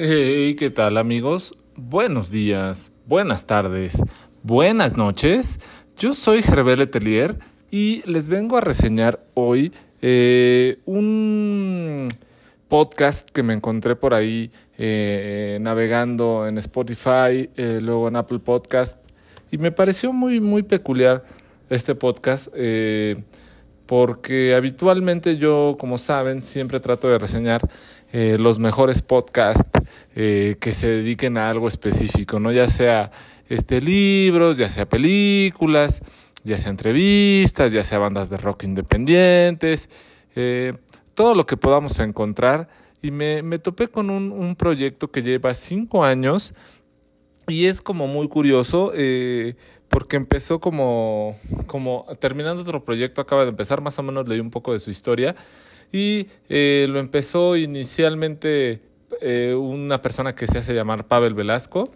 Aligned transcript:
Hey, 0.00 0.54
¿qué 0.54 0.70
tal 0.70 0.96
amigos? 0.96 1.58
Buenos 1.74 2.30
días, 2.30 2.92
buenas 3.06 3.48
tardes, 3.48 4.00
buenas 4.44 4.96
noches. 4.96 5.58
Yo 5.96 6.14
soy 6.14 6.38
Herbert 6.38 6.78
Letelier 6.78 7.36
y 7.68 8.08
les 8.08 8.28
vengo 8.28 8.56
a 8.56 8.60
reseñar 8.60 9.18
hoy 9.34 9.72
eh, 10.00 10.78
un 10.84 12.06
podcast 12.68 13.28
que 13.28 13.42
me 13.42 13.54
encontré 13.54 13.96
por 13.96 14.14
ahí 14.14 14.52
eh, 14.78 15.58
navegando 15.60 16.46
en 16.46 16.58
Spotify, 16.58 17.50
eh, 17.56 17.80
luego 17.82 18.06
en 18.06 18.14
Apple 18.14 18.38
Podcast 18.38 19.04
y 19.50 19.58
me 19.58 19.72
pareció 19.72 20.12
muy, 20.12 20.38
muy 20.38 20.62
peculiar 20.62 21.24
este 21.70 21.96
podcast 21.96 22.54
porque 23.86 24.54
habitualmente 24.54 25.38
yo, 25.38 25.76
como 25.80 25.96
saben, 25.96 26.42
siempre 26.42 26.78
trato 26.78 27.08
de 27.08 27.18
reseñar 27.18 27.68
eh, 28.10 28.36
los 28.38 28.58
mejores 28.58 29.02
podcasts 29.02 29.68
eh, 30.16 30.56
que 30.60 30.72
se 30.72 30.88
dediquen 30.88 31.36
a 31.36 31.50
algo 31.50 31.68
específico, 31.68 32.40
¿no? 32.40 32.50
Ya 32.52 32.68
sea 32.68 33.10
este 33.50 33.82
libros, 33.82 34.56
ya 34.56 34.70
sea 34.70 34.88
películas, 34.88 36.00
ya 36.42 36.58
sea 36.58 36.70
entrevistas, 36.70 37.72
ya 37.72 37.82
sea 37.82 37.98
bandas 37.98 38.30
de 38.30 38.38
rock 38.38 38.64
independientes, 38.64 39.90
eh, 40.36 40.72
todo 41.14 41.34
lo 41.34 41.44
que 41.44 41.58
podamos 41.58 41.98
encontrar. 42.00 42.68
Y 43.02 43.10
me, 43.10 43.42
me 43.42 43.58
topé 43.58 43.88
con 43.88 44.08
un, 44.08 44.32
un, 44.32 44.56
proyecto 44.56 45.10
que 45.10 45.22
lleva 45.22 45.54
cinco 45.54 46.02
años 46.02 46.54
y 47.46 47.66
es 47.66 47.80
como 47.82 48.08
muy 48.08 48.26
curioso 48.28 48.92
porque 49.88 50.16
empezó 50.16 50.58
como, 50.60 51.38
como 51.66 52.06
terminando 52.18 52.62
otro 52.62 52.84
proyecto, 52.84 53.20
acaba 53.20 53.44
de 53.44 53.50
empezar, 53.50 53.80
más 53.80 53.98
o 53.98 54.02
menos 54.02 54.26
leí 54.28 54.40
un 54.40 54.50
poco 54.50 54.72
de 54.72 54.80
su 54.80 54.90
historia 54.90 55.36
y 55.92 56.26
eh, 56.48 56.86
lo 56.88 56.98
empezó 56.98 57.56
inicialmente 57.56 58.80
eh, 59.20 59.54
una 59.54 60.02
persona 60.02 60.34
que 60.34 60.46
se 60.46 60.58
hace 60.58 60.74
llamar 60.74 61.06
Pavel 61.06 61.34
Velasco 61.34 61.90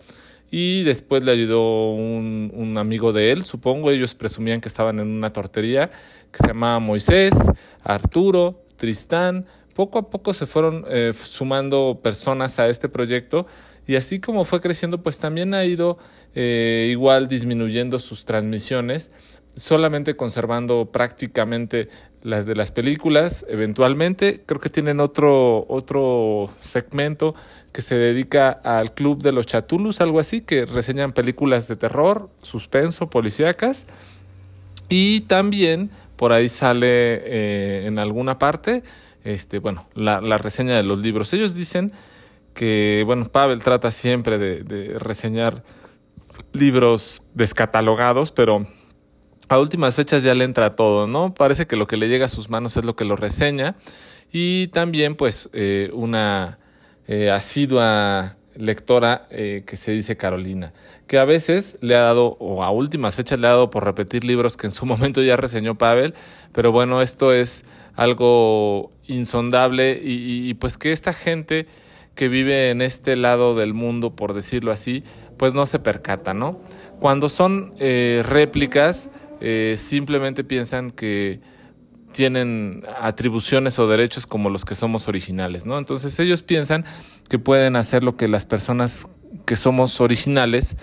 y 0.51 0.83
después 0.83 1.23
le 1.23 1.33
ayudó 1.33 1.93
un, 1.93 2.53
un, 2.55 2.77
amigo 2.79 3.13
de 3.13 3.33
él, 3.33 3.45
supongo, 3.45 3.91
ellos 3.91 4.15
presumían 4.15 4.61
que 4.61 4.69
estaban 4.69 4.99
en 5.01 5.09
una 5.09 5.33
tortería 5.33 5.91
que 6.31 6.39
se 6.39 6.49
llamaba 6.49 6.79
Moisés, 6.79 7.35
Arturo, 7.83 8.63
Tristán, 8.77 9.47
poco 9.75 9.99
a 9.99 10.11
poco 10.11 10.33
se 10.33 10.47
fueron 10.47 10.85
eh, 10.89 11.13
sumando 11.15 12.01
personas 12.03 12.59
a 12.59 12.69
este 12.69 12.89
proyecto 12.89 13.47
y 13.87 13.97
así 13.97 14.21
como 14.21 14.45
fue 14.45 14.61
creciendo, 14.61 15.03
pues 15.03 15.19
también 15.19 15.55
ha 15.55 15.65
ido 15.65 15.99
eh, 16.35 16.89
igual 16.91 17.27
disminuyendo 17.29 17.99
sus 17.99 18.25
transmisiones, 18.25 19.11
solamente 19.55 20.17
conservando 20.17 20.91
prácticamente 20.93 21.89
las 22.23 22.47
de 22.47 22.55
las 22.55 22.73
películas, 22.73 23.45
eventualmente. 23.49 24.43
Creo 24.47 24.61
que 24.61 24.71
tienen 24.71 25.01
otro, 25.01 25.67
otro 25.69 26.51
segmento 26.61 27.35
que 27.73 27.83
se 27.83 27.97
dedica 27.97 28.51
al 28.51 28.95
Club 28.95 29.23
de 29.23 29.33
los 29.33 29.47
Chatulus, 29.47 30.01
algo 30.01 30.21
así, 30.21 30.41
que 30.41 30.67
reseñan 30.67 31.13
películas 31.13 31.69
de 31.69 31.77
terror, 31.77 32.31
suspenso, 32.43 33.11
policíacas. 33.11 33.87
Y 34.89 35.23
también 35.23 35.91
por 36.17 36.33
ahí 36.33 36.49
sale 36.49 36.87
eh, 36.89 37.87
en 37.87 37.99
alguna 37.99 38.39
parte, 38.39 38.83
este, 39.25 39.59
bueno, 39.59 39.87
la, 39.95 40.21
la 40.21 40.39
reseña 40.39 40.77
de 40.77 40.83
los 40.83 40.99
libros. 40.99 41.33
Ellos 41.33 41.55
dicen 41.55 41.93
que, 42.55 43.03
bueno, 43.07 43.27
Pavel 43.27 43.63
trata 43.63 43.91
siempre 43.91 44.39
de, 44.39 44.99
reseñar 44.99 45.65
libros 46.53 47.23
descatalogados, 47.35 48.33
pero 48.33 48.67
a 49.53 49.61
últimas 49.61 49.95
fechas 49.95 50.23
ya 50.23 50.35
le 50.35 50.45
entra 50.45 50.75
todo, 50.77 51.07
¿no? 51.07 51.35
Parece 51.35 51.67
que 51.67 51.77
lo 51.77 51.87
que 51.87 51.99
le 51.99 52.09
llega 52.09 52.25
a 52.25 52.29
sus 52.29 52.49
manos 52.49 52.77
es 52.77 52.85
lo 52.85 52.97
que 52.97 53.05
lo 53.05 53.17
reseña 53.17 53.77
y 54.33 54.69
también 54.69 55.15
pues 55.15 55.51
eh, 55.53 55.91
una 55.93 56.59
eh, 57.07 57.31
asidua 57.31 58.37
lectora 58.57 59.27
eh, 59.31 59.63
que 59.67 59.77
se 59.77 59.93
dice 59.93 60.17
Carolina, 60.17 60.73
que 61.07 61.19
a 61.19 61.27
veces 61.27 61.77
le 61.83 61.97
ha 61.97 62.01
dado, 62.01 62.37
o 62.39 62.65
a 62.65 62.71
últimas 62.71 63.15
fechas 63.15 63.39
le 63.39 63.47
ha 63.47 63.51
dado 63.51 63.69
por 63.69 63.85
repetir 63.85 64.25
libros 64.25 64.57
que 64.57 64.67
en 64.67 64.71
su 64.71 64.87
momento 64.87 65.23
ya 65.23 65.37
reseñó 65.37 65.77
Pavel, 65.77 66.15
pero 66.53 66.73
bueno, 66.73 67.03
esto 67.03 67.35
es 67.35 67.65
algo 67.95 68.91
insondable 69.07 70.01
y, 70.03 70.55
pues 70.55 70.79
que 70.79 70.93
esta 70.93 71.13
gente 71.13 71.67
que 72.15 72.29
vive 72.29 72.71
en 72.71 72.81
este 72.81 73.17
lado 73.17 73.55
del 73.55 73.75
mundo, 73.75 74.17
por 74.17 74.33
decirlo 74.33 74.73
así, 74.73 75.05
pues 75.37 75.53
no 75.53 75.67
se 75.67 75.79
percata, 75.79 76.33
¿no? 76.33 76.59
Cuando 77.01 77.29
son 77.29 77.75
réplicas, 77.79 79.11
eh, 79.45 79.75
simplemente 79.77 80.45
piensan 80.45 80.93
que 80.93 81.41
tienen 82.13 82.85
atribuciones 83.01 83.77
o 83.81 83.89
derechos 83.89 84.25
como 84.25 84.51
los 84.51 84.65
que 84.65 84.77
somos 84.77 85.09
originales, 85.09 85.67
¿no? 85.67 85.79
Entonces 85.79 86.17
ellos 86.21 86.43
piensan 86.43 86.85
que 87.29 87.41
pueden 87.41 87.75
hacer 87.75 88.05
lo 88.05 88.17
que 88.17 88.29
las 88.29 88.47
personas 88.47 89.09
que 89.45 89.57
somos 89.57 90.01
originales 90.01 90.77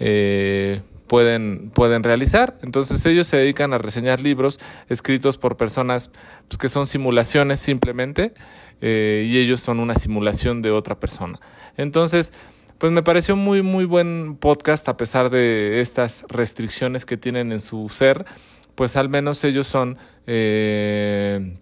eh, 0.00 0.80
pueden, 1.06 1.68
pueden 1.74 2.02
realizar. 2.02 2.56
Entonces 2.62 3.04
ellos 3.04 3.26
se 3.26 3.36
dedican 3.36 3.74
a 3.74 3.78
reseñar 3.78 4.22
libros 4.22 4.60
escritos 4.88 5.36
por 5.36 5.58
personas 5.58 6.10
pues, 6.48 6.56
que 6.56 6.70
son 6.70 6.86
simulaciones 6.86 7.60
simplemente 7.60 8.32
eh, 8.80 9.26
y 9.28 9.36
ellos 9.36 9.60
son 9.60 9.78
una 9.78 9.94
simulación 9.94 10.62
de 10.62 10.70
otra 10.70 10.98
persona. 10.98 11.38
Entonces, 11.76 12.32
pues 12.78 12.92
me 12.92 13.02
pareció 13.02 13.36
muy, 13.36 13.62
muy 13.62 13.84
buen 13.84 14.36
podcast 14.36 14.88
a 14.88 14.96
pesar 14.96 15.30
de 15.30 15.80
estas 15.80 16.24
restricciones 16.28 17.06
que 17.06 17.16
tienen 17.16 17.52
en 17.52 17.60
su 17.60 17.88
ser, 17.88 18.26
pues 18.74 18.96
al 18.96 19.08
menos 19.08 19.42
ellos 19.44 19.66
son 19.66 19.96
eh, 20.26 21.58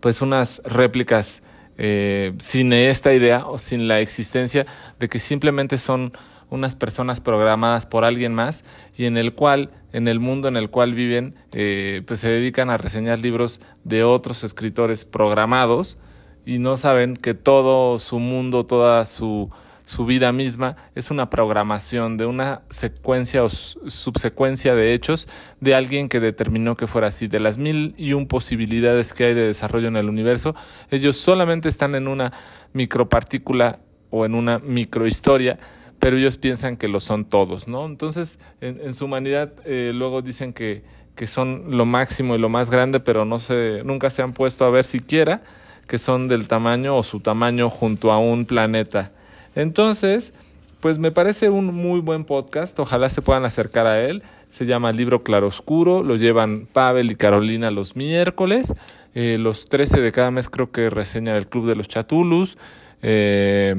pues 0.00 0.20
unas 0.20 0.60
réplicas 0.64 1.42
eh, 1.78 2.34
sin 2.38 2.72
esta 2.72 3.14
idea 3.14 3.46
o 3.46 3.56
sin 3.56 3.88
la 3.88 4.00
existencia 4.00 4.66
de 4.98 5.08
que 5.08 5.18
simplemente 5.18 5.78
son 5.78 6.12
unas 6.50 6.76
personas 6.76 7.22
programadas 7.22 7.86
por 7.86 8.04
alguien 8.04 8.34
más 8.34 8.62
y 8.94 9.06
en 9.06 9.16
el 9.16 9.34
cual, 9.34 9.70
en 9.94 10.06
el 10.06 10.20
mundo 10.20 10.48
en 10.48 10.58
el 10.58 10.68
cual 10.68 10.92
viven, 10.92 11.34
eh, 11.52 12.02
pues 12.06 12.20
se 12.20 12.28
dedican 12.28 12.68
a 12.68 12.76
reseñar 12.76 13.20
libros 13.20 13.62
de 13.84 14.04
otros 14.04 14.44
escritores 14.44 15.06
programados 15.06 15.98
y 16.44 16.58
no 16.58 16.76
saben 16.76 17.16
que 17.16 17.32
todo 17.32 17.98
su 17.98 18.18
mundo, 18.18 18.66
toda 18.66 19.06
su, 19.06 19.50
su 19.92 20.06
vida 20.06 20.32
misma 20.32 20.76
es 20.94 21.10
una 21.10 21.28
programación 21.28 22.16
de 22.16 22.24
una 22.24 22.62
secuencia 22.70 23.44
o 23.44 23.50
subsecuencia 23.50 24.74
de 24.74 24.94
hechos 24.94 25.28
de 25.60 25.74
alguien 25.74 26.08
que 26.08 26.18
determinó 26.18 26.76
que 26.76 26.86
fuera 26.86 27.08
así. 27.08 27.28
De 27.28 27.38
las 27.40 27.58
mil 27.58 27.94
y 27.98 28.14
un 28.14 28.26
posibilidades 28.26 29.12
que 29.12 29.26
hay 29.26 29.34
de 29.34 29.46
desarrollo 29.46 29.88
en 29.88 29.96
el 29.96 30.08
universo, 30.08 30.54
ellos 30.90 31.18
solamente 31.18 31.68
están 31.68 31.94
en 31.94 32.08
una 32.08 32.32
micropartícula 32.72 33.80
o 34.10 34.24
en 34.24 34.34
una 34.34 34.58
microhistoria 34.58 35.58
pero 35.98 36.16
ellos 36.16 36.36
piensan 36.36 36.76
que 36.76 36.88
lo 36.88 36.98
son 36.98 37.24
todos, 37.24 37.68
¿no? 37.68 37.86
Entonces, 37.86 38.40
en, 38.60 38.92
su 38.92 39.04
humanidad 39.04 39.52
eh, 39.64 39.92
luego 39.94 40.20
dicen 40.20 40.52
que, 40.52 40.82
que 41.14 41.28
son 41.28 41.76
lo 41.76 41.86
máximo 41.86 42.34
y 42.34 42.38
lo 42.38 42.48
más 42.48 42.70
grande, 42.70 42.98
pero 42.98 43.24
no 43.24 43.38
se, 43.38 43.82
nunca 43.84 44.10
se 44.10 44.20
han 44.20 44.32
puesto 44.32 44.64
a 44.64 44.70
ver 44.70 44.82
siquiera 44.82 45.42
que 45.86 45.98
son 45.98 46.26
del 46.26 46.48
tamaño 46.48 46.96
o 46.96 47.04
su 47.04 47.20
tamaño 47.20 47.70
junto 47.70 48.10
a 48.10 48.18
un 48.18 48.46
planeta. 48.46 49.12
Entonces, 49.54 50.32
pues 50.80 50.98
me 50.98 51.12
parece 51.12 51.48
un 51.48 51.74
muy 51.74 52.00
buen 52.00 52.24
podcast, 52.24 52.78
ojalá 52.78 53.08
se 53.08 53.22
puedan 53.22 53.44
acercar 53.44 53.86
a 53.86 54.04
él. 54.04 54.22
Se 54.48 54.66
llama 54.66 54.92
Libro 54.92 55.22
Claroscuro, 55.22 56.02
lo 56.02 56.16
llevan 56.16 56.66
Pavel 56.70 57.10
y 57.10 57.14
Carolina 57.14 57.70
los 57.70 57.96
miércoles. 57.96 58.74
Eh, 59.14 59.36
los 59.38 59.68
13 59.68 60.00
de 60.00 60.12
cada 60.12 60.30
mes 60.30 60.50
creo 60.50 60.70
que 60.70 60.90
reseña 60.90 61.36
el 61.36 61.46
Club 61.46 61.68
de 61.68 61.76
los 61.76 61.88
Chatulus. 61.88 62.58
Eh, 63.02 63.74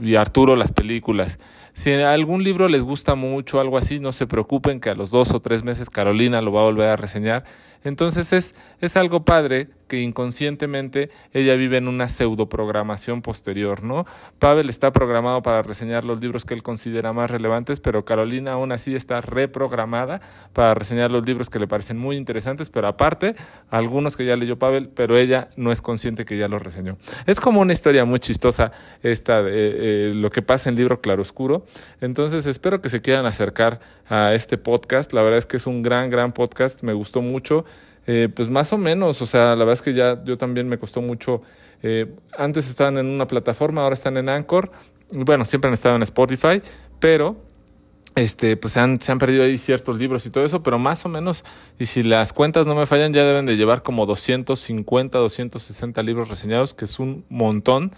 y 0.00 0.14
Arturo 0.16 0.56
las 0.56 0.72
películas. 0.72 1.38
Si 1.72 1.92
algún 1.92 2.42
libro 2.42 2.68
les 2.68 2.82
gusta 2.82 3.14
mucho, 3.14 3.60
algo 3.60 3.76
así, 3.76 4.00
no 4.00 4.12
se 4.12 4.26
preocupen 4.26 4.80
que 4.80 4.90
a 4.90 4.94
los 4.94 5.10
dos 5.10 5.34
o 5.34 5.40
tres 5.40 5.62
meses 5.62 5.90
Carolina 5.90 6.40
lo 6.40 6.52
va 6.52 6.60
a 6.60 6.64
volver 6.64 6.88
a 6.88 6.96
reseñar. 6.96 7.44
Entonces 7.84 8.32
es, 8.32 8.54
es 8.80 8.96
algo 8.96 9.24
padre 9.24 9.68
que 9.88 10.00
inconscientemente 10.00 11.10
ella 11.32 11.54
vive 11.54 11.76
en 11.76 11.88
una 11.88 12.08
pseudo 12.08 12.48
programación 12.48 13.22
posterior, 13.22 13.82
¿no? 13.82 14.04
Pavel 14.38 14.68
está 14.68 14.92
programado 14.92 15.42
para 15.42 15.62
reseñar 15.62 16.04
los 16.04 16.20
libros 16.20 16.44
que 16.44 16.54
él 16.54 16.62
considera 16.62 17.12
más 17.12 17.30
relevantes, 17.30 17.80
pero 17.80 18.04
Carolina 18.04 18.52
aún 18.52 18.72
así 18.72 18.96
está 18.96 19.20
reprogramada 19.20 20.20
para 20.52 20.74
reseñar 20.74 21.10
los 21.10 21.24
libros 21.24 21.50
que 21.50 21.58
le 21.58 21.68
parecen 21.68 21.98
muy 21.98 22.16
interesantes, 22.16 22.70
pero 22.70 22.88
aparte, 22.88 23.36
algunos 23.70 24.16
que 24.16 24.26
ya 24.26 24.36
leyó 24.36 24.58
Pavel, 24.58 24.88
pero 24.88 25.16
ella 25.16 25.50
no 25.56 25.72
es 25.72 25.82
consciente 25.82 26.24
que 26.24 26.36
ya 26.36 26.48
los 26.48 26.62
reseñó. 26.62 26.96
Es 27.26 27.40
como 27.40 27.60
una 27.60 27.72
historia 27.72 28.04
muy 28.04 28.18
chistosa 28.18 28.72
esta 29.02 29.42
de 29.42 29.52
eh, 29.54 30.12
lo 30.14 30.30
que 30.30 30.42
pasa 30.42 30.68
en 30.68 30.76
Libro 30.76 31.00
Claroscuro. 31.00 31.64
Entonces 32.00 32.46
espero 32.46 32.80
que 32.80 32.88
se 32.88 33.00
quieran 33.00 33.26
acercar 33.26 33.80
a 34.08 34.34
este 34.34 34.58
podcast. 34.58 35.12
La 35.12 35.22
verdad 35.22 35.38
es 35.38 35.46
que 35.46 35.56
es 35.56 35.66
un 35.66 35.82
gran, 35.82 36.10
gran 36.10 36.32
podcast. 36.32 36.82
Me 36.82 36.92
gustó 36.92 37.22
mucho. 37.22 37.64
Eh, 38.06 38.28
pues 38.34 38.48
más 38.48 38.72
o 38.72 38.78
menos, 38.78 39.20
o 39.20 39.26
sea, 39.26 39.56
la 39.56 39.64
verdad 39.64 39.72
es 39.74 39.82
que 39.82 39.92
ya 39.92 40.22
yo 40.24 40.38
también 40.38 40.68
me 40.68 40.78
costó 40.78 41.02
mucho. 41.02 41.42
Eh, 41.82 42.06
antes 42.38 42.70
estaban 42.70 42.98
en 42.98 43.06
una 43.06 43.26
plataforma, 43.26 43.82
ahora 43.82 43.94
están 43.94 44.16
en 44.16 44.28
Anchor. 44.28 44.70
Bueno, 45.10 45.44
siempre 45.44 45.68
han 45.68 45.74
estado 45.74 45.96
en 45.96 46.02
Spotify, 46.02 46.62
pero 47.00 47.36
este, 48.14 48.56
pues 48.56 48.72
se 48.72 48.80
han, 48.80 49.00
se 49.00 49.12
han 49.12 49.18
perdido 49.18 49.44
ahí 49.44 49.58
ciertos 49.58 49.98
libros 49.98 50.24
y 50.24 50.30
todo 50.30 50.44
eso, 50.44 50.62
pero 50.62 50.78
más 50.78 51.04
o 51.04 51.08
menos, 51.08 51.44
y 51.78 51.86
si 51.86 52.02
las 52.02 52.32
cuentas 52.32 52.66
no 52.66 52.74
me 52.74 52.86
fallan, 52.86 53.12
ya 53.12 53.24
deben 53.24 53.44
de 53.44 53.56
llevar 53.56 53.82
como 53.82 54.06
250, 54.06 55.18
260 55.18 56.02
libros 56.02 56.30
reseñados, 56.30 56.74
que 56.74 56.86
es 56.86 56.98
un 56.98 57.24
montón. 57.28 57.92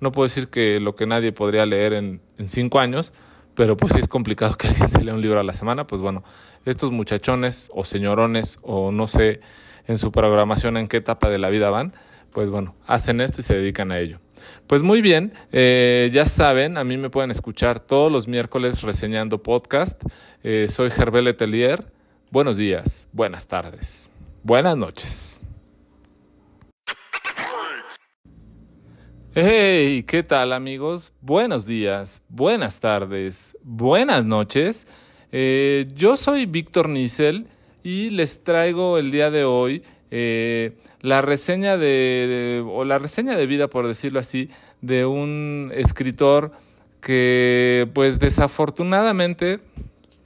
no 0.00 0.12
puedo 0.12 0.26
decir 0.26 0.48
que 0.48 0.80
lo 0.80 0.94
que 0.94 1.06
nadie 1.06 1.32
podría 1.32 1.66
leer 1.66 1.92
en, 1.92 2.20
en 2.38 2.48
cinco 2.48 2.78
años, 2.78 3.12
pero 3.58 3.76
pues 3.76 3.92
sí 3.92 3.98
es 3.98 4.06
complicado 4.06 4.56
que 4.56 4.68
alguien 4.68 4.88
se 4.88 5.02
lea 5.02 5.12
un 5.12 5.20
libro 5.20 5.40
a 5.40 5.42
la 5.42 5.52
semana, 5.52 5.84
pues 5.84 6.00
bueno, 6.00 6.22
estos 6.64 6.92
muchachones 6.92 7.72
o 7.74 7.84
señorones 7.84 8.60
o 8.62 8.92
no 8.92 9.08
sé 9.08 9.40
en 9.88 9.98
su 9.98 10.12
programación 10.12 10.76
en 10.76 10.86
qué 10.86 10.98
etapa 10.98 11.28
de 11.28 11.38
la 11.38 11.48
vida 11.48 11.68
van, 11.68 11.92
pues 12.30 12.50
bueno, 12.50 12.76
hacen 12.86 13.20
esto 13.20 13.40
y 13.40 13.42
se 13.42 13.56
dedican 13.56 13.90
a 13.90 13.98
ello. 13.98 14.20
Pues 14.68 14.84
muy 14.84 15.00
bien, 15.02 15.32
eh, 15.50 16.08
ya 16.12 16.24
saben, 16.26 16.78
a 16.78 16.84
mí 16.84 16.98
me 16.98 17.10
pueden 17.10 17.32
escuchar 17.32 17.80
todos 17.80 18.12
los 18.12 18.28
miércoles 18.28 18.82
reseñando 18.82 19.42
podcast. 19.42 20.00
Eh, 20.44 20.66
soy 20.68 20.90
Gerbel 20.90 21.24
Letelier. 21.24 21.84
Buenos 22.30 22.58
días, 22.58 23.08
buenas 23.10 23.48
tardes, 23.48 24.12
buenas 24.44 24.76
noches. 24.76 25.37
Hey, 29.40 30.02
¿qué 30.02 30.24
tal 30.24 30.52
amigos? 30.52 31.12
Buenos 31.20 31.64
días, 31.64 32.20
buenas 32.28 32.80
tardes, 32.80 33.56
buenas 33.62 34.24
noches. 34.24 34.88
Eh, 35.30 35.86
yo 35.94 36.16
soy 36.16 36.44
Víctor 36.46 36.88
Nisel 36.88 37.46
y 37.84 38.10
les 38.10 38.42
traigo 38.42 38.98
el 38.98 39.12
día 39.12 39.30
de 39.30 39.44
hoy 39.44 39.84
eh, 40.10 40.72
la 41.02 41.22
reseña 41.22 41.76
de, 41.76 42.64
o 42.68 42.84
la 42.84 42.98
reseña 42.98 43.36
de 43.36 43.46
vida, 43.46 43.68
por 43.68 43.86
decirlo 43.86 44.18
así, 44.18 44.50
de 44.80 45.06
un 45.06 45.70
escritor 45.72 46.50
que, 47.00 47.88
pues 47.94 48.18
desafortunadamente, 48.18 49.60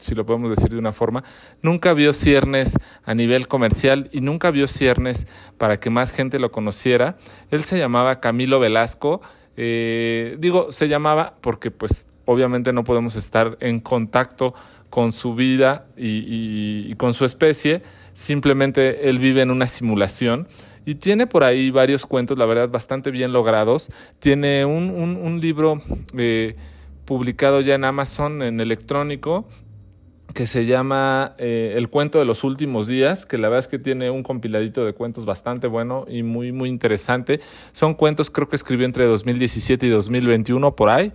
si 0.02 0.14
lo 0.14 0.26
podemos 0.26 0.50
decir 0.50 0.70
de 0.70 0.78
una 0.78 0.92
forma, 0.92 1.24
nunca 1.62 1.94
vio 1.94 2.12
ciernes 2.12 2.76
a 3.04 3.14
nivel 3.14 3.48
comercial 3.48 4.08
y 4.12 4.20
nunca 4.20 4.50
vio 4.50 4.66
ciernes 4.66 5.26
para 5.58 5.80
que 5.80 5.90
más 5.90 6.12
gente 6.12 6.38
lo 6.38 6.50
conociera. 6.50 7.16
Él 7.50 7.64
se 7.64 7.78
llamaba 7.78 8.20
Camilo 8.20 8.60
Velasco. 8.60 9.20
Eh, 9.56 10.36
digo, 10.38 10.72
se 10.72 10.88
llamaba 10.88 11.34
porque 11.40 11.70
pues 11.70 12.08
obviamente 12.24 12.72
no 12.72 12.84
podemos 12.84 13.16
estar 13.16 13.56
en 13.60 13.80
contacto 13.80 14.54
con 14.90 15.12
su 15.12 15.34
vida 15.34 15.86
y 15.96 16.94
con 16.96 17.14
su 17.14 17.24
especie 17.24 17.82
simplemente 18.14 19.08
él 19.08 19.18
vive 19.18 19.42
en 19.42 19.50
una 19.50 19.66
simulación 19.66 20.46
y 20.84 20.96
tiene 20.96 21.26
por 21.26 21.44
ahí 21.44 21.70
varios 21.70 22.06
cuentos, 22.06 22.36
la 22.36 22.46
verdad, 22.46 22.68
bastante 22.68 23.10
bien 23.10 23.32
logrados. 23.32 23.90
Tiene 24.18 24.64
un, 24.64 24.90
un, 24.90 25.40
libro 25.40 25.80
eh, 26.16 26.56
publicado 27.04 27.60
ya 27.60 27.74
en 27.74 27.84
Amazon 27.84 28.42
en 28.42 28.60
electrónico 28.60 29.46
que 30.32 30.46
se 30.46 30.66
llama 30.66 31.34
eh, 31.38 31.74
El 31.76 31.88
cuento 31.88 32.18
de 32.18 32.24
los 32.24 32.44
últimos 32.44 32.86
días, 32.86 33.26
que 33.26 33.38
la 33.38 33.48
verdad 33.48 33.60
es 33.60 33.68
que 33.68 33.78
tiene 33.78 34.10
un 34.10 34.22
compiladito 34.22 34.84
de 34.84 34.92
cuentos 34.92 35.24
bastante 35.24 35.66
bueno 35.66 36.04
y 36.08 36.22
muy, 36.22 36.52
muy 36.52 36.68
interesante. 36.68 37.40
Son 37.72 37.94
cuentos, 37.94 38.30
creo 38.30 38.48
que 38.48 38.56
escribió 38.56 38.86
entre 38.86 39.06
2017 39.06 39.86
y 39.86 39.90
2021 39.90 40.76
por 40.76 40.88
ahí. 40.88 41.12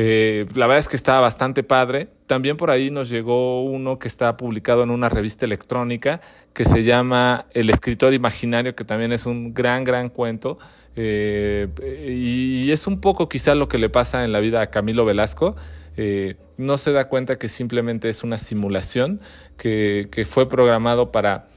Eh, 0.00 0.46
la 0.54 0.68
verdad 0.68 0.78
es 0.78 0.86
que 0.86 0.94
está 0.94 1.18
bastante 1.18 1.64
padre. 1.64 2.06
También 2.28 2.56
por 2.56 2.70
ahí 2.70 2.88
nos 2.88 3.10
llegó 3.10 3.64
uno 3.64 3.98
que 3.98 4.06
está 4.06 4.36
publicado 4.36 4.84
en 4.84 4.90
una 4.90 5.08
revista 5.08 5.44
electrónica 5.44 6.20
que 6.52 6.64
se 6.64 6.84
llama 6.84 7.46
El 7.50 7.68
escritor 7.68 8.14
imaginario, 8.14 8.76
que 8.76 8.84
también 8.84 9.12
es 9.12 9.26
un 9.26 9.52
gran, 9.52 9.82
gran 9.82 10.08
cuento. 10.08 10.60
Eh, 10.94 11.66
y 12.08 12.70
es 12.70 12.86
un 12.86 13.00
poco 13.00 13.28
quizá 13.28 13.56
lo 13.56 13.66
que 13.68 13.78
le 13.78 13.90
pasa 13.90 14.24
en 14.24 14.30
la 14.30 14.38
vida 14.38 14.60
a 14.60 14.70
Camilo 14.70 15.04
Velasco. 15.04 15.56
Eh, 15.96 16.36
no 16.58 16.78
se 16.78 16.92
da 16.92 17.08
cuenta 17.08 17.36
que 17.36 17.48
simplemente 17.48 18.08
es 18.08 18.22
una 18.22 18.38
simulación 18.38 19.20
que, 19.56 20.08
fue 20.30 20.48
programado 20.48 21.10
para 21.10 21.48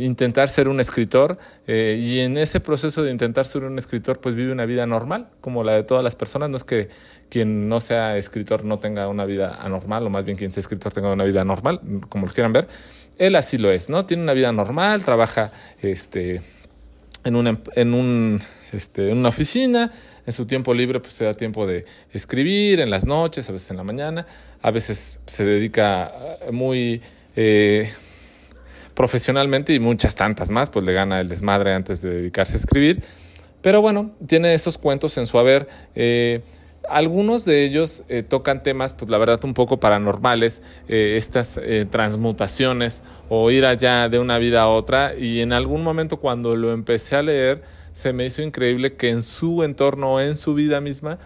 intentar 0.00 0.48
ser 0.48 0.68
un 0.68 0.80
escritor 0.80 1.36
y 1.68 2.20
en 2.20 2.38
ese 2.38 2.60
proceso 2.60 3.02
de 3.02 3.10
intentar 3.10 3.44
ser 3.44 3.64
un 3.64 3.78
escritor 3.78 4.18
pues 4.18 4.34
vive 4.34 4.52
una 4.52 4.64
vida 4.64 4.86
normal 4.86 5.28
como 5.42 5.62
la 5.64 5.74
de 5.74 5.82
todas 5.82 6.02
las 6.02 6.16
personas. 6.16 6.48
No 6.48 6.56
es 6.56 6.64
que 6.64 6.88
quien 7.30 7.68
no 7.68 7.80
sea 7.80 8.16
escritor 8.18 8.64
no 8.64 8.78
tenga 8.78 9.08
una 9.08 9.24
vida 9.24 9.58
anormal 9.62 10.06
o 10.06 10.10
más 10.10 10.24
bien 10.24 10.36
quien 10.36 10.52
sea 10.52 10.60
escritor 10.60 10.92
tenga 10.92 11.10
una 11.12 11.24
vida 11.24 11.44
normal, 11.44 11.80
como 12.08 12.26
lo 12.26 12.32
quieran 12.32 12.52
ver. 12.52 12.68
Él 13.16 13.36
así 13.36 13.56
lo 13.56 13.70
es, 13.70 13.88
¿no? 13.88 14.04
Tiene 14.04 14.22
una 14.22 14.32
vida 14.32 14.52
normal, 14.52 15.04
trabaja 15.04 15.52
este, 15.80 16.42
en, 17.24 17.36
una, 17.36 17.58
en, 17.76 17.94
un, 17.94 18.42
este, 18.72 19.10
en 19.10 19.18
una 19.18 19.28
oficina, 19.30 19.92
en 20.26 20.32
su 20.32 20.46
tiempo 20.46 20.74
libre 20.74 21.00
pues 21.00 21.14
se 21.14 21.24
da 21.24 21.34
tiempo 21.34 21.66
de 21.66 21.86
escribir 22.12 22.80
en 22.80 22.90
las 22.90 23.06
noches, 23.06 23.48
a 23.48 23.52
veces 23.52 23.70
en 23.70 23.76
la 23.76 23.84
mañana, 23.84 24.26
a 24.60 24.70
veces 24.70 25.20
se 25.24 25.44
dedica 25.44 26.12
muy... 26.52 27.00
Eh, 27.36 27.90
profesionalmente 29.00 29.72
y 29.72 29.78
muchas 29.78 30.14
tantas 30.14 30.50
más, 30.50 30.68
pues 30.68 30.84
le 30.84 30.92
gana 30.92 31.20
el 31.20 31.28
desmadre 31.30 31.72
antes 31.72 32.02
de 32.02 32.10
dedicarse 32.10 32.54
a 32.54 32.56
escribir. 32.56 33.02
Pero 33.62 33.80
bueno, 33.80 34.10
tiene 34.26 34.52
esos 34.52 34.76
cuentos 34.76 35.16
en 35.16 35.26
su 35.26 35.38
haber. 35.38 35.68
Eh, 35.94 36.42
algunos 36.90 37.44
de 37.44 37.64
ellos 37.64 38.04
eh, 38.08 38.22
tocan 38.22 38.62
temas, 38.62 38.94
pues 38.94 39.10
la 39.10 39.18
verdad, 39.18 39.40
un 39.44 39.54
poco 39.54 39.80
paranormales, 39.80 40.62
eh, 40.88 41.16
estas 41.16 41.60
transmutaciones 41.90 43.02
o 43.28 43.50
ir 43.50 43.64
allá 43.64 44.08
de 44.08 44.18
una 44.18 44.38
vida 44.38 44.62
a 44.62 44.68
otra. 44.68 45.14
Y 45.16 45.40
en 45.40 45.52
algún 45.52 45.82
momento 45.82 46.18
cuando 46.18 46.56
lo 46.56 46.72
empecé 46.72 47.16
a 47.16 47.22
leer, 47.22 47.62
se 47.92 48.12
me 48.12 48.26
hizo 48.26 48.42
increíble 48.42 48.94
que 48.94 49.10
en 49.10 49.22
su 49.22 49.62
entorno, 49.62 50.20
en 50.20 50.36
su 50.36 50.54
vida 50.54 50.80
misma, 50.80 51.18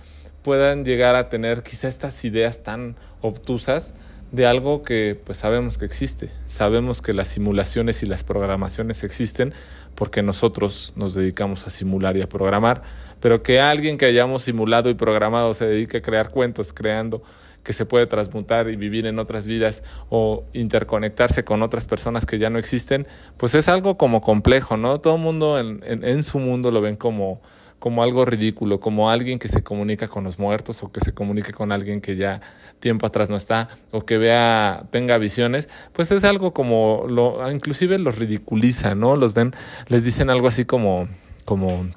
puedan 0.42 0.84
llegar 0.84 1.16
a 1.16 1.28
tener 1.28 1.62
quizá 1.62 1.88
estas 1.88 2.24
ideas 2.24 2.62
tan 2.62 2.96
obtusas 3.22 3.94
de 4.30 4.46
algo 4.46 4.82
que 4.82 5.18
pues 5.24 5.38
sabemos 5.38 5.78
que 5.78 5.84
existe. 5.84 6.30
Sabemos 6.46 7.00
que 7.00 7.12
las 7.12 7.28
simulaciones 7.28 8.02
y 8.02 8.06
las 8.06 8.24
programaciones 8.24 9.04
existen 9.04 9.54
porque 9.94 10.22
nosotros 10.22 10.92
nos 10.96 11.14
dedicamos 11.14 11.66
a 11.66 11.70
simular 11.70 12.16
y 12.16 12.22
a 12.22 12.28
programar, 12.28 12.82
pero 13.24 13.42
que 13.42 13.58
alguien 13.58 13.96
que 13.96 14.04
hayamos 14.04 14.42
simulado 14.42 14.90
y 14.90 14.94
programado 14.94 15.54
se 15.54 15.64
dedique 15.64 15.96
a 15.96 16.02
crear 16.02 16.28
cuentos 16.28 16.74
creando 16.74 17.22
que 17.62 17.72
se 17.72 17.86
puede 17.86 18.06
transmutar 18.06 18.68
y 18.68 18.76
vivir 18.76 19.06
en 19.06 19.18
otras 19.18 19.46
vidas 19.46 19.82
o 20.10 20.44
interconectarse 20.52 21.42
con 21.42 21.62
otras 21.62 21.86
personas 21.86 22.26
que 22.26 22.38
ya 22.38 22.50
no 22.50 22.58
existen, 22.58 23.06
pues 23.38 23.54
es 23.54 23.68
algo 23.68 23.96
como 23.96 24.20
complejo, 24.20 24.76
¿no? 24.76 25.00
Todo 25.00 25.16
el 25.16 25.22
mundo 25.22 25.58
en, 25.58 25.80
en 25.82 26.22
su 26.22 26.38
mundo 26.38 26.70
lo 26.70 26.82
ven 26.82 26.96
como 26.96 27.40
como 27.78 28.02
algo 28.02 28.26
ridículo, 28.26 28.78
como 28.78 29.10
alguien 29.10 29.38
que 29.38 29.48
se 29.48 29.62
comunica 29.62 30.06
con 30.06 30.24
los 30.24 30.38
muertos 30.38 30.82
o 30.82 30.92
que 30.92 31.00
se 31.00 31.14
comunique 31.14 31.52
con 31.52 31.72
alguien 31.72 32.02
que 32.02 32.16
ya 32.16 32.42
tiempo 32.78 33.06
atrás 33.06 33.30
no 33.30 33.36
está 33.36 33.70
o 33.90 34.02
que 34.04 34.18
vea, 34.18 34.84
tenga 34.90 35.16
visiones, 35.16 35.70
pues 35.94 36.12
es 36.12 36.24
algo 36.24 36.52
como, 36.52 37.06
lo, 37.08 37.50
inclusive 37.50 37.98
los 37.98 38.18
ridiculiza, 38.18 38.94
¿no? 38.94 39.16
Los 39.16 39.32
ven, 39.32 39.54
les 39.88 40.04
dicen 40.04 40.28
algo 40.28 40.48
así 40.48 40.66
como, 40.66 41.08
como 41.46 41.88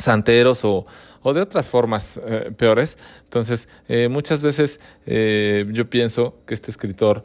santeros 0.00 0.64
o, 0.64 0.86
o 1.22 1.32
de 1.32 1.40
otras 1.40 1.70
formas 1.70 2.18
eh, 2.26 2.52
peores. 2.56 2.98
Entonces, 3.24 3.68
eh, 3.88 4.08
muchas 4.08 4.42
veces 4.42 4.80
eh, 5.06 5.64
yo 5.72 5.88
pienso 5.88 6.34
que 6.46 6.54
este 6.54 6.70
escritor, 6.70 7.22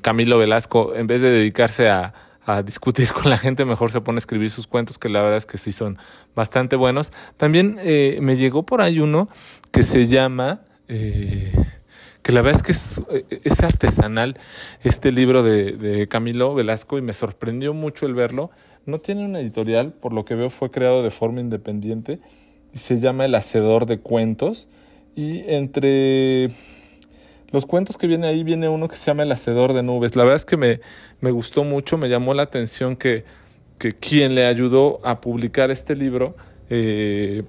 Camilo 0.00 0.38
Velasco, 0.38 0.92
en 0.96 1.06
vez 1.06 1.22
de 1.22 1.30
dedicarse 1.30 1.88
a, 1.88 2.14
a 2.44 2.62
discutir 2.62 3.12
con 3.12 3.30
la 3.30 3.38
gente, 3.38 3.64
mejor 3.64 3.90
se 3.90 4.00
pone 4.00 4.16
a 4.16 4.20
escribir 4.20 4.50
sus 4.50 4.66
cuentos, 4.66 4.98
que 4.98 5.08
la 5.08 5.22
verdad 5.22 5.38
es 5.38 5.46
que 5.46 5.58
sí 5.58 5.72
son 5.72 5.98
bastante 6.34 6.76
buenos. 6.76 7.12
También 7.36 7.76
eh, 7.80 8.18
me 8.20 8.36
llegó 8.36 8.64
por 8.64 8.80
ahí 8.80 8.98
uno 8.98 9.28
que 9.70 9.82
se 9.82 10.06
llama, 10.06 10.62
eh, 10.88 11.52
que 12.22 12.32
la 12.32 12.42
verdad 12.42 12.60
es 12.60 12.62
que 12.62 12.72
es, 12.72 13.02
es 13.44 13.62
artesanal, 13.62 14.38
este 14.82 15.12
libro 15.12 15.42
de, 15.42 15.72
de, 15.72 16.08
Camilo 16.08 16.54
Velasco, 16.54 16.98
y 16.98 17.02
me 17.02 17.12
sorprendió 17.12 17.74
mucho 17.74 18.06
el 18.06 18.14
verlo. 18.14 18.50
No 18.86 18.98
tiene 18.98 19.24
una 19.24 19.40
editorial, 19.40 19.92
por 19.92 20.12
lo 20.12 20.24
que 20.24 20.34
veo 20.34 20.50
fue 20.50 20.70
creado 20.70 21.02
de 21.02 21.10
forma 21.10 21.40
independiente, 21.40 22.20
y 22.72 22.78
se 22.78 23.00
llama 23.00 23.24
El 23.24 23.34
Hacedor 23.34 23.86
de 23.86 23.98
Cuentos, 23.98 24.68
y 25.14 25.40
entre 25.48 26.50
los 27.50 27.66
cuentos 27.66 27.98
que 27.98 28.06
viene 28.06 28.26
ahí 28.26 28.44
viene 28.44 28.68
uno 28.68 28.88
que 28.88 28.96
se 28.96 29.06
llama 29.06 29.24
El 29.24 29.32
Hacedor 29.32 29.74
de 29.74 29.82
Nubes. 29.82 30.16
La 30.16 30.22
verdad 30.22 30.36
es 30.36 30.44
que 30.44 30.56
me, 30.56 30.80
me 31.20 31.30
gustó 31.30 31.64
mucho, 31.64 31.98
me 31.98 32.08
llamó 32.08 32.32
la 32.34 32.44
atención 32.44 32.96
que, 32.96 33.24
que 33.78 33.92
quien 33.92 34.34
le 34.34 34.46
ayudó 34.46 35.00
a 35.04 35.20
publicar 35.20 35.70
este 35.70 35.94
libro 35.94 36.34
eh, 36.70 37.42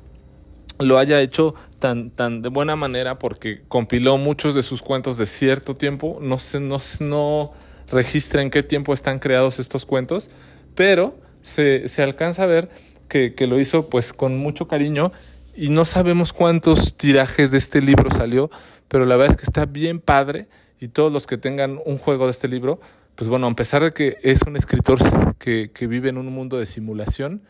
lo 0.79 0.97
haya 0.97 1.21
hecho 1.21 1.55
tan, 1.83 2.11
tan 2.11 2.41
de 2.41 2.47
buena 2.47 2.77
manera 2.77 3.19
porque 3.19 3.61
compiló 3.67 4.17
muchos 4.17 4.55
de 4.55 4.63
sus 4.63 4.81
cuentos 4.81 5.17
de 5.17 5.25
cierto 5.25 5.75
tiempo. 5.75 6.17
No 6.21 6.39
sé, 6.39 6.61
no, 6.61 6.79
no 7.01 7.51
registra 7.91 8.41
en 8.41 8.49
qué 8.49 8.63
tiempo 8.63 8.93
están 8.93 9.19
creados 9.19 9.59
estos 9.59 9.85
cuentos, 9.85 10.29
pero 10.75 11.17
se, 11.41 11.89
se 11.89 12.01
alcanza 12.01 12.43
a 12.43 12.45
ver 12.45 12.69
que, 13.09 13.33
que 13.33 13.47
lo 13.47 13.59
hizo 13.59 13.89
pues 13.89 14.13
con 14.13 14.37
mucho 14.37 14.65
cariño 14.65 15.11
y 15.57 15.71
no 15.71 15.83
sabemos 15.83 16.31
cuántos 16.31 16.95
tirajes 16.95 17.51
de 17.51 17.57
este 17.57 17.81
libro 17.81 18.09
salió, 18.11 18.49
pero 18.87 19.05
la 19.05 19.17
verdad 19.17 19.35
es 19.35 19.37
que 19.41 19.43
está 19.45 19.65
bien 19.65 19.99
padre 19.99 20.47
y 20.79 20.87
todos 20.87 21.11
los 21.11 21.27
que 21.27 21.37
tengan 21.37 21.81
un 21.85 21.97
juego 21.97 22.27
de 22.27 22.31
este 22.31 22.47
libro, 22.47 22.79
pues 23.15 23.29
bueno, 23.29 23.45
a 23.47 23.55
pesar 23.57 23.83
de 23.83 23.91
que 23.91 24.15
es 24.23 24.43
un 24.43 24.55
escritor 24.55 24.99
que, 25.37 25.69
que 25.73 25.87
vive 25.87 26.07
en 26.07 26.17
un 26.17 26.31
mundo 26.31 26.57
de 26.59 26.65
simulación, 26.65 27.41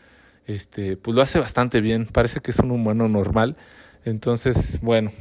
este, 0.48 0.96
pues 0.96 1.14
lo 1.14 1.22
hace 1.22 1.38
bastante 1.38 1.80
bien, 1.80 2.06
parece 2.06 2.40
que 2.40 2.50
es 2.50 2.58
un 2.58 2.72
humano 2.72 3.08
normal. 3.08 3.56
Entonces, 4.04 4.80
bueno, 4.82 5.12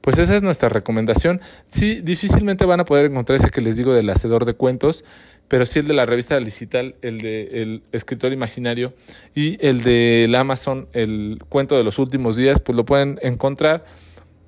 pues 0.00 0.18
esa 0.18 0.36
es 0.36 0.42
nuestra 0.42 0.68
recomendación. 0.68 1.40
Sí, 1.68 2.00
difícilmente 2.02 2.64
van 2.66 2.80
a 2.80 2.84
poder 2.84 3.06
encontrar 3.06 3.38
ese 3.38 3.50
que 3.50 3.60
les 3.60 3.76
digo 3.76 3.94
del 3.94 4.08
hacedor 4.10 4.44
de 4.44 4.54
cuentos, 4.54 5.04
pero 5.48 5.64
sí 5.64 5.78
el 5.78 5.88
de 5.88 5.94
la 5.94 6.06
revista 6.06 6.38
digital, 6.38 6.96
el 7.02 7.20
de 7.20 7.62
El 7.62 7.82
escritor 7.92 8.32
imaginario 8.32 8.94
y 9.34 9.64
el 9.66 9.82
de 9.82 10.32
Amazon, 10.36 10.88
el 10.92 11.38
cuento 11.48 11.76
de 11.76 11.84
los 11.84 11.98
últimos 11.98 12.36
días, 12.36 12.60
pues 12.60 12.76
lo 12.76 12.84
pueden 12.84 13.18
encontrar. 13.22 13.84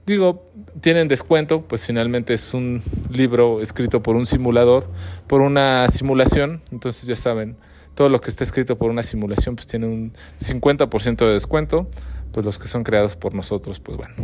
Digo, 0.06 0.46
tienen 0.80 1.06
descuento, 1.06 1.62
pues 1.62 1.86
finalmente 1.86 2.32
es 2.34 2.54
un 2.54 2.82
libro 3.12 3.60
escrito 3.60 4.02
por 4.02 4.16
un 4.16 4.26
simulador, 4.26 4.88
por 5.26 5.42
una 5.42 5.86
simulación, 5.90 6.62
entonces 6.72 7.06
ya 7.06 7.16
saben, 7.16 7.56
todo 7.94 8.08
lo 8.08 8.20
que 8.20 8.30
está 8.30 8.42
escrito 8.42 8.78
por 8.78 8.90
una 8.90 9.02
simulación 9.02 9.56
pues 9.56 9.66
tiene 9.66 9.86
un 9.86 10.12
50% 10.40 11.16
de 11.26 11.32
descuento, 11.32 11.90
pues 12.38 12.46
los 12.46 12.58
que 12.60 12.68
son 12.68 12.84
creados 12.84 13.16
por 13.16 13.34
nosotros, 13.34 13.80
pues 13.80 13.98
bueno, 13.98 14.14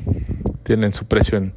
tienen 0.62 0.92
su 0.92 1.06
precio 1.06 1.36
en, 1.36 1.52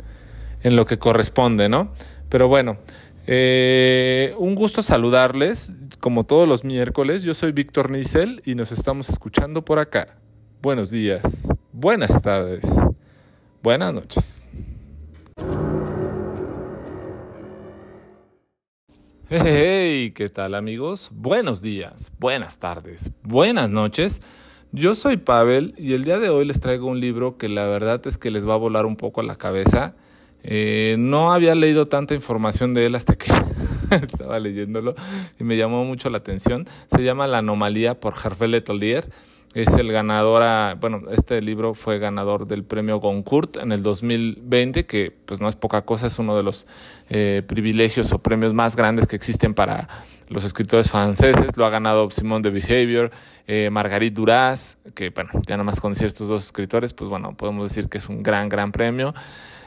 en 0.64 0.76
lo 0.76 0.88
que 0.88 0.98
corresponde, 0.98 1.70
¿no? 1.70 1.94
Pero 2.30 2.48
bueno, 2.48 2.80
eh, 3.28 4.34
un 4.40 4.56
gusto 4.56 4.82
saludarles, 4.82 5.76
como 6.00 6.24
todos 6.24 6.50
los 6.50 6.64
miércoles. 6.64 7.22
Yo 7.22 7.36
soy 7.36 7.52
Víctor 7.52 7.92
Nisel 7.92 8.42
y 8.44 8.56
nos 8.56 8.72
estamos 8.72 9.08
escuchando 9.10 9.64
por 9.64 9.78
acá. 9.78 10.18
Buenos 10.60 10.90
días, 10.90 11.48
buenas 11.74 12.24
tardes, 12.24 12.64
buenas 13.62 13.94
noches. 13.94 14.50
Hey, 19.30 20.10
¿qué 20.10 20.28
tal 20.30 20.56
amigos? 20.56 21.12
Buenos 21.14 21.62
días, 21.62 22.12
buenas 22.18 22.58
tardes, 22.58 23.12
buenas 23.22 23.70
noches. 23.70 24.22
Yo 24.72 24.96
soy 24.96 25.18
Pavel 25.18 25.74
y 25.78 25.94
el 25.94 26.04
día 26.04 26.20
de 26.20 26.30
hoy 26.30 26.46
les 26.46 26.60
traigo 26.60 26.88
un 26.88 27.00
libro 27.00 27.38
que 27.38 27.50
la 27.50 27.66
verdad 27.68 28.06
es 28.06 28.18
que 28.18 28.32
les 28.32 28.48
va 28.48 28.54
a 28.54 28.58
volar 28.58 28.86
un 28.86 28.96
poco 28.96 29.22
la 29.22 29.36
cabeza 29.36 29.96
eh, 30.50 30.96
no 30.98 31.34
había 31.34 31.56
leído 31.56 31.88
tanta 31.88 32.14
información 32.14 32.74
de 32.74 32.86
él 32.86 32.96
hasta 32.96 33.16
que 33.16 33.32
estaba 33.92 34.40
leyéndolo 34.40 34.96
y 35.38 35.44
me 35.44 35.58
llamó 35.58 35.84
mucho 35.84 36.10
la 36.10 36.20
atención. 36.20 36.66
Se 36.88 37.04
llama 37.04 37.28
La 37.28 37.40
anomalía 37.40 38.00
por 38.00 38.14
Hervé 38.14 38.48
Letelier. 38.48 39.10
Es 39.54 39.76
el 39.76 39.92
ganador, 39.92 40.78
bueno, 40.80 41.02
este 41.10 41.42
libro 41.42 41.74
fue 41.74 42.00
ganador 42.00 42.48
del 42.48 42.64
premio 42.64 43.00
Goncourt 43.00 43.58
en 43.58 43.72
el 43.72 43.82
2020, 43.82 44.86
que 44.86 45.12
pues 45.26 45.42
no 45.42 45.48
es 45.48 45.56
poca 45.56 45.82
cosa, 45.82 46.08
es 46.08 46.20
uno 46.20 46.38
de 46.38 46.44
los 46.44 46.68
eh, 47.10 47.44
privilegios 47.48 48.12
o 48.12 48.20
premios 48.20 48.54
más 48.54 48.76
grandes 48.76 49.08
que 49.08 49.16
existen 49.16 49.54
para 49.54 49.88
los 50.30 50.44
escritores 50.44 50.92
franceses. 50.92 51.56
Lo 51.56 51.66
ha 51.66 51.70
ganado 51.70 52.10
Simone 52.12 52.50
de 52.50 52.50
Behavior, 52.50 53.12
eh, 53.48 53.70
Marguerite 53.72 54.16
Duras, 54.16 54.78
que 54.94 55.10
bueno, 55.10 55.32
ya 55.48 55.56
nada 55.56 55.64
más 55.64 55.84
a 55.84 56.06
estos 56.06 56.28
dos 56.28 56.46
escritores, 56.46 56.94
pues 56.94 57.10
bueno, 57.10 57.36
podemos 57.36 57.72
decir 57.72 57.90
que 57.90 57.98
es 57.98 58.10
un 58.10 58.24
gran, 58.24 58.50
gran 58.50 58.72
premio. 58.72 59.14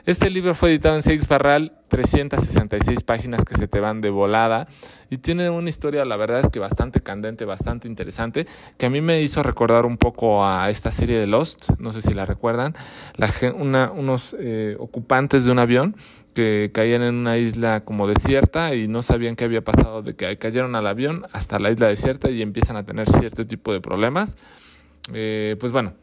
Este 0.07 0.31
libro 0.31 0.55
fue 0.55 0.71
editado 0.71 0.95
en 0.95 1.03
Seix 1.03 1.29
Barral, 1.29 1.73
366 1.89 3.05
páginas 3.05 3.45
que 3.45 3.55
se 3.55 3.69
te 3.69 3.81
van 3.81 4.01
de 4.01 4.09
volada 4.09 4.67
y 5.11 5.19
tiene 5.19 5.51
una 5.51 5.69
historia, 5.69 6.05
la 6.05 6.17
verdad 6.17 6.41
es 6.41 6.49
que 6.49 6.59
bastante 6.59 7.01
candente, 7.01 7.45
bastante 7.45 7.87
interesante, 7.87 8.47
que 8.79 8.87
a 8.87 8.91
mí 8.91 9.01
me 9.01 9.21
hizo 9.21 9.43
recordar 9.43 9.85
un 9.85 9.99
poco 9.99 10.47
a 10.47 10.71
esta 10.71 10.91
serie 10.91 11.19
de 11.19 11.27
Lost, 11.27 11.71
no 11.79 11.93
sé 11.93 12.01
si 12.01 12.15
la 12.15 12.25
recuerdan, 12.25 12.75
la, 13.17 13.93
unos 13.93 14.35
eh, 14.39 14.77
ocupantes 14.79 15.45
de 15.45 15.53
un 15.53 15.59
avión 15.59 15.97
que 16.35 16.71
caían 16.73 17.03
en 17.03 17.15
una 17.15 17.39
isla 17.39 17.85
como 17.85 18.07
desierta 18.07 18.75
y 18.75 18.89
no 18.89 19.03
sabían 19.03 19.37
qué 19.37 19.45
había 19.45 19.63
pasado 19.63 20.03
de 20.03 20.15
que 20.15 20.37
cayeron 20.39 20.75
al 20.77 20.87
avión 20.87 21.27
hasta 21.33 21.59
la 21.59 21.71
isla 21.71 21.89
desierta 21.89 22.31
y 22.31 22.43
empiezan 22.43 22.77
a 22.77 22.85
tener 22.85 23.09
cierto 23.09 23.47
tipo 23.47 23.73
de 23.73 23.81
problemas. 23.81 24.37
Eh, 25.13 25.57
pues 25.59 25.73
bueno, 25.73 25.95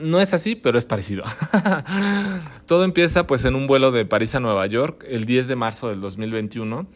no 0.00 0.20
es 0.20 0.34
así, 0.34 0.54
pero 0.54 0.78
es 0.78 0.86
parecido. 0.86 1.24
Todo 2.66 2.84
empieza 2.84 3.26
pues 3.26 3.44
en 3.44 3.54
un 3.54 3.66
vuelo 3.66 3.90
de 3.90 4.04
París 4.04 4.34
a 4.34 4.40
Nueva 4.40 4.66
York 4.66 5.04
el 5.08 5.24
10 5.24 5.48
de 5.48 5.56
marzo 5.56 5.88
del 5.88 6.00
2021 6.00 6.86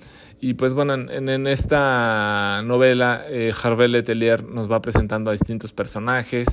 y 0.44 0.54
pues 0.54 0.74
bueno, 0.74 0.94
en, 0.94 1.46
esta 1.46 2.62
novela 2.64 3.24
eh, 3.28 3.52
Harvey 3.62 3.86
Letelier 3.86 4.42
nos 4.42 4.68
va 4.68 4.82
presentando 4.82 5.30
a 5.30 5.34
distintos 5.34 5.72
personajes, 5.72 6.48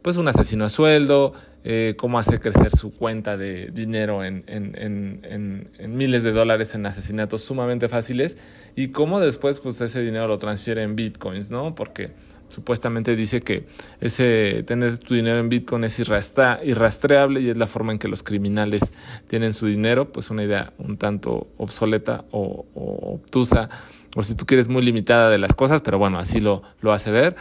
pues 0.00 0.16
un 0.16 0.28
asesino 0.28 0.64
a 0.64 0.68
sueldo, 0.68 1.32
eh, 1.64 1.96
cómo 1.98 2.20
hace 2.20 2.38
crecer 2.38 2.70
su 2.70 2.94
cuenta 2.94 3.36
de 3.36 3.72
dinero 3.72 4.24
en, 4.24 4.44
en, 4.46 5.96
miles 5.96 6.22
de 6.22 6.30
dólares 6.30 6.76
en 6.76 6.86
asesinatos 6.86 7.42
sumamente 7.42 7.88
fáciles 7.88 8.38
y 8.76 8.88
cómo 8.88 9.18
después 9.18 9.58
pues 9.58 9.80
ese 9.80 10.00
dinero 10.02 10.28
lo 10.28 10.38
transfiere 10.38 10.84
en 10.84 10.94
bitcoins, 10.94 11.50
¿no? 11.50 11.74
Porque 11.74 12.12
supuestamente 12.52 13.16
dice 13.16 13.40
que 13.40 13.64
ese 14.00 14.62
tener 14.66 14.98
tu 14.98 15.14
dinero 15.14 15.38
en 15.38 15.48
Bitcoin 15.48 15.84
es 15.84 15.98
irrastreable 15.98 17.40
y 17.40 17.48
es 17.48 17.56
la 17.56 17.66
forma 17.66 17.92
en 17.92 17.98
que 17.98 18.08
los 18.08 18.22
criminales 18.22 18.92
tienen 19.26 19.52
su 19.52 19.66
dinero, 19.66 20.12
pues 20.12 20.30
una 20.30 20.44
idea 20.44 20.72
un 20.78 20.98
tanto 20.98 21.48
obsoleta 21.56 22.24
o, 22.30 22.66
obtusa, 22.74 23.70
o 24.14 24.22
si 24.22 24.34
tú 24.34 24.44
quieres 24.44 24.68
muy 24.68 24.82
limitada 24.82 25.30
de 25.30 25.38
las 25.38 25.54
cosas, 25.54 25.80
pero 25.80 25.98
bueno, 25.98 26.18
así 26.18 26.40
lo, 26.40 26.62
lo 26.82 26.92
hace 26.92 27.10
ver. 27.10 27.36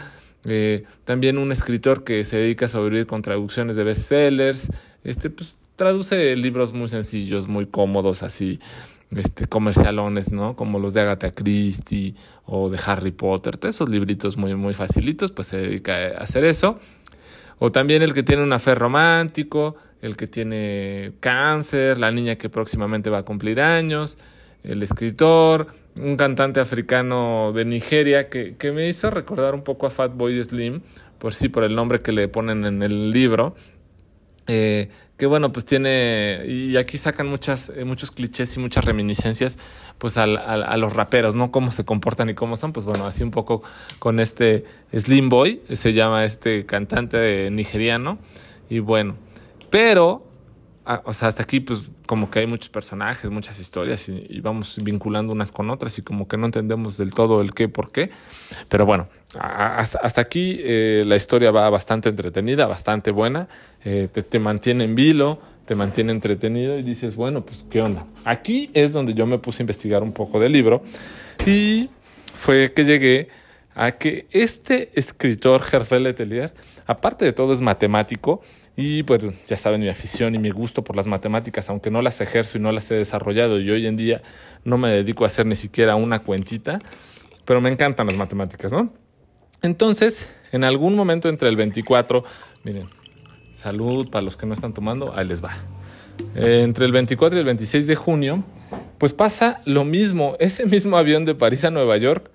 Eh, 0.46 0.86
también 1.03 1.38
un 1.38 1.51
escritor 1.51 2.03
que 2.03 2.24
se 2.24 2.38
dedica 2.38 2.65
a 2.65 2.70
sobrevivir 2.70 3.06
con 3.06 3.22
traducciones 3.22 3.75
de 3.75 3.84
bestsellers, 3.84 4.70
este, 5.03 5.30
pues, 5.30 5.58
traduce 5.75 6.36
libros 6.36 6.74
muy 6.74 6.88
sencillos, 6.89 7.48
muy 7.48 7.65
cómodos, 7.65 8.24
así 8.24 8.60
este, 9.15 9.46
comercialones, 9.46 10.32
¿no? 10.32 10.56
Como 10.56 10.80
los 10.80 10.94
de 10.94 11.01
Agatha 11.01 11.32
Christie 11.32 12.15
o 12.46 12.70
de 12.70 12.80
Harry 12.86 13.12
Potter, 13.12 13.60
esos 13.63 13.89
libritos 13.89 14.38
muy, 14.38 14.56
muy 14.56 14.74
facilitos, 14.74 15.32
pues 15.32 15.48
se 15.48 15.58
dedica 15.58 15.96
a 15.96 16.24
hacer 16.24 16.46
eso. 16.46 16.80
O 17.60 17.72
también 17.72 18.01
el 18.01 18.13
que 18.13 18.24
tiene 18.24 18.44
un 18.44 18.58
fe 18.60 18.74
romántico, 18.74 19.75
el 20.01 20.18
que 20.18 20.27
tiene 20.27 21.13
cáncer, 21.20 22.00
la 22.00 22.12
niña 22.12 22.36
que 22.36 22.50
próximamente 22.50 23.10
va 23.10 23.20
a 23.20 23.24
cumplir 23.24 23.62
años, 23.62 24.18
el 24.63 24.82
escritor, 24.82 25.68
un 25.96 26.18
cantante 26.18 26.60
africano 26.60 27.51
de 27.53 27.65
Nigeria 27.65 28.30
que, 28.30 28.56
que 28.56 28.72
me 28.72 28.88
hizo 28.88 29.10
recordar 29.12 29.53
un 29.53 29.63
poco 29.63 29.86
a 29.86 29.89
Fatboy 29.89 30.44
Slim, 30.44 30.82
por 31.20 31.34
sí, 31.34 31.50
por 31.50 31.63
el 31.63 31.75
nombre 31.75 32.01
que 32.01 32.12
le 32.12 32.27
ponen 32.27 32.65
en 32.65 32.82
el 32.82 33.12
libro. 33.12 33.56
Eh, 34.53 34.89
que 35.15 35.27
bueno, 35.27 35.53
pues 35.53 35.65
tiene, 35.65 36.43
y 36.46 36.75
aquí 36.75 36.98
sacan 36.98 37.27
muchas, 37.27 37.72
eh, 37.74 37.86
muchos 37.86 38.12
clichés 38.12 38.53
y 38.58 38.60
muchas 38.60 38.84
reminiscencias, 38.84 39.58
pues 39.98 40.17
a 40.17 40.25
los 40.25 40.93
raperos, 40.93 41.36
¿no? 41.36 41.51
Cómo 41.51 41.72
se 41.72 41.86
comportan 41.86 42.29
y 42.29 42.34
cómo 42.34 42.58
son, 42.58 42.74
pues 42.74 42.86
bueno, 42.86 43.08
así 43.08 43.24
un 43.24 43.31
poco 43.31 43.63
con 44.00 44.20
este 44.20 44.65
Slim 44.93 45.29
Boy, 45.29 45.62
se 45.72 45.93
llama 45.93 46.25
este 46.25 46.65
cantante 46.65 47.50
nigeriano, 47.50 48.17
y 48.70 48.79
bueno, 48.79 49.15
pero 49.70 50.27
Ah, 50.84 51.04
o 51.06 51.14
sea, 51.14 51.28
hasta 51.28 51.44
aquí 51.44 51.60
pues 51.60 51.92
como 52.08 52.32
que 52.32 52.40
hay 52.40 52.48
muchos 52.48 52.70
personajes, 52.70 53.30
muchas 53.30 53.60
historias 53.60 54.10
y, 54.10 54.42
vamos 54.42 54.80
vinculando 54.84 55.32
unas 55.32 55.52
con 55.52 55.70
otras 55.70 56.00
y 56.00 56.02
como 56.02 56.28
que 56.28 56.38
no 56.38 56.48
entendemos 56.48 56.98
del 56.98 57.14
todo 57.14 57.42
el 57.42 57.54
qué, 57.54 57.70
por 57.70 57.92
qué. 57.92 58.10
Pero 58.68 58.88
bueno, 58.88 59.08
hasta, 59.38 60.22
aquí 60.22 60.60
eh, 60.60 61.04
la 61.06 61.16
historia 61.16 61.52
va 61.52 61.70
bastante 61.70 62.10
entretenida, 62.10 62.66
bastante 62.66 63.12
buena, 63.12 63.48
eh, 63.86 64.10
te, 64.12 64.24
te, 64.24 64.40
mantiene 64.40 64.86
en 64.86 64.96
vilo, 64.96 65.40
te 65.66 65.76
mantiene 65.76 66.14
entretenido 66.14 66.80
y 66.80 66.84
dices, 66.84 67.16
bueno, 67.16 67.46
pues 67.46 67.64
qué 67.64 67.82
onda. 67.82 68.08
Aquí 68.26 68.72
es 68.74 68.92
donde 68.92 69.14
yo 69.14 69.28
me 69.28 69.38
puse 69.38 69.62
a 69.62 69.64
investigar 69.64 70.02
un 70.02 70.14
poco 70.14 70.40
del 70.40 70.52
libro 70.52 70.82
y 71.46 71.90
fue 72.40 72.74
que 72.74 72.86
llegué 72.86 73.30
a 73.76 73.92
que 73.94 74.28
este 74.32 74.90
escritor, 74.96 75.62
Hervé 75.72 76.00
Letelier, 76.00 76.54
aparte 76.88 77.24
de 77.26 77.34
todo 77.34 77.54
es 77.54 77.62
matemático, 77.62 78.42
y 78.75 79.04
pues 79.04 79.24
ya 79.48 79.58
saben 79.58 79.82
mi 79.82 79.90
afición 79.90 80.34
y 80.36 80.40
mi 80.40 80.50
gusto 80.50 80.84
por 80.84 80.96
las 80.96 81.08
matemáticas, 81.08 81.70
aunque 81.70 81.92
no 81.92 82.01
las 82.01 82.22
ejerzo 82.22 82.58
y 82.58 82.62
no 82.62 82.72
las 82.72 82.90
he 82.92 82.96
desarrollado 82.96 83.60
y 83.60 83.70
hoy 83.70 83.86
en 83.86 83.98
día 83.98 84.22
no 84.63 84.78
me 84.78 84.90
dedico 84.90 85.24
a 85.24 85.28
hacer 85.28 85.46
ni 85.46 85.56
siquiera 85.56 85.96
una 85.96 86.20
cuentita, 86.20 86.80
pero 87.46 87.60
me 87.62 87.70
encantan 87.70 88.08
las 88.08 88.16
matemáticas, 88.16 88.72
¿no? 88.72 88.94
Entonces, 89.62 90.30
en 90.51 90.63
algún 90.63 90.96
momento 90.96 91.30
entre 91.30 91.50
el 91.50 91.56
24, 91.56 92.24
miren, 92.63 92.88
salud 93.54 94.10
para 94.10 94.24
los 94.24 94.38
que 94.38 94.46
no 94.46 94.54
están 94.54 94.74
tomando, 94.74 95.16
ahí 95.16 95.28
les 95.28 95.44
va. 95.44 95.51
entre 96.36 96.86
el 96.86 96.92
24 96.92 97.38
y 97.38 97.40
el 97.40 97.46
26 97.46 97.88
de 97.88 97.96
junio, 97.96 98.44
pues 98.98 99.13
pasa 99.13 99.62
lo 99.66 99.84
mismo, 99.84 100.36
ese 100.40 100.66
mismo 100.66 100.98
avión 100.98 101.25
de 101.25 101.36
París 101.36 101.66
a 101.66 101.72
Nueva 101.72 101.98
York, 101.98 102.32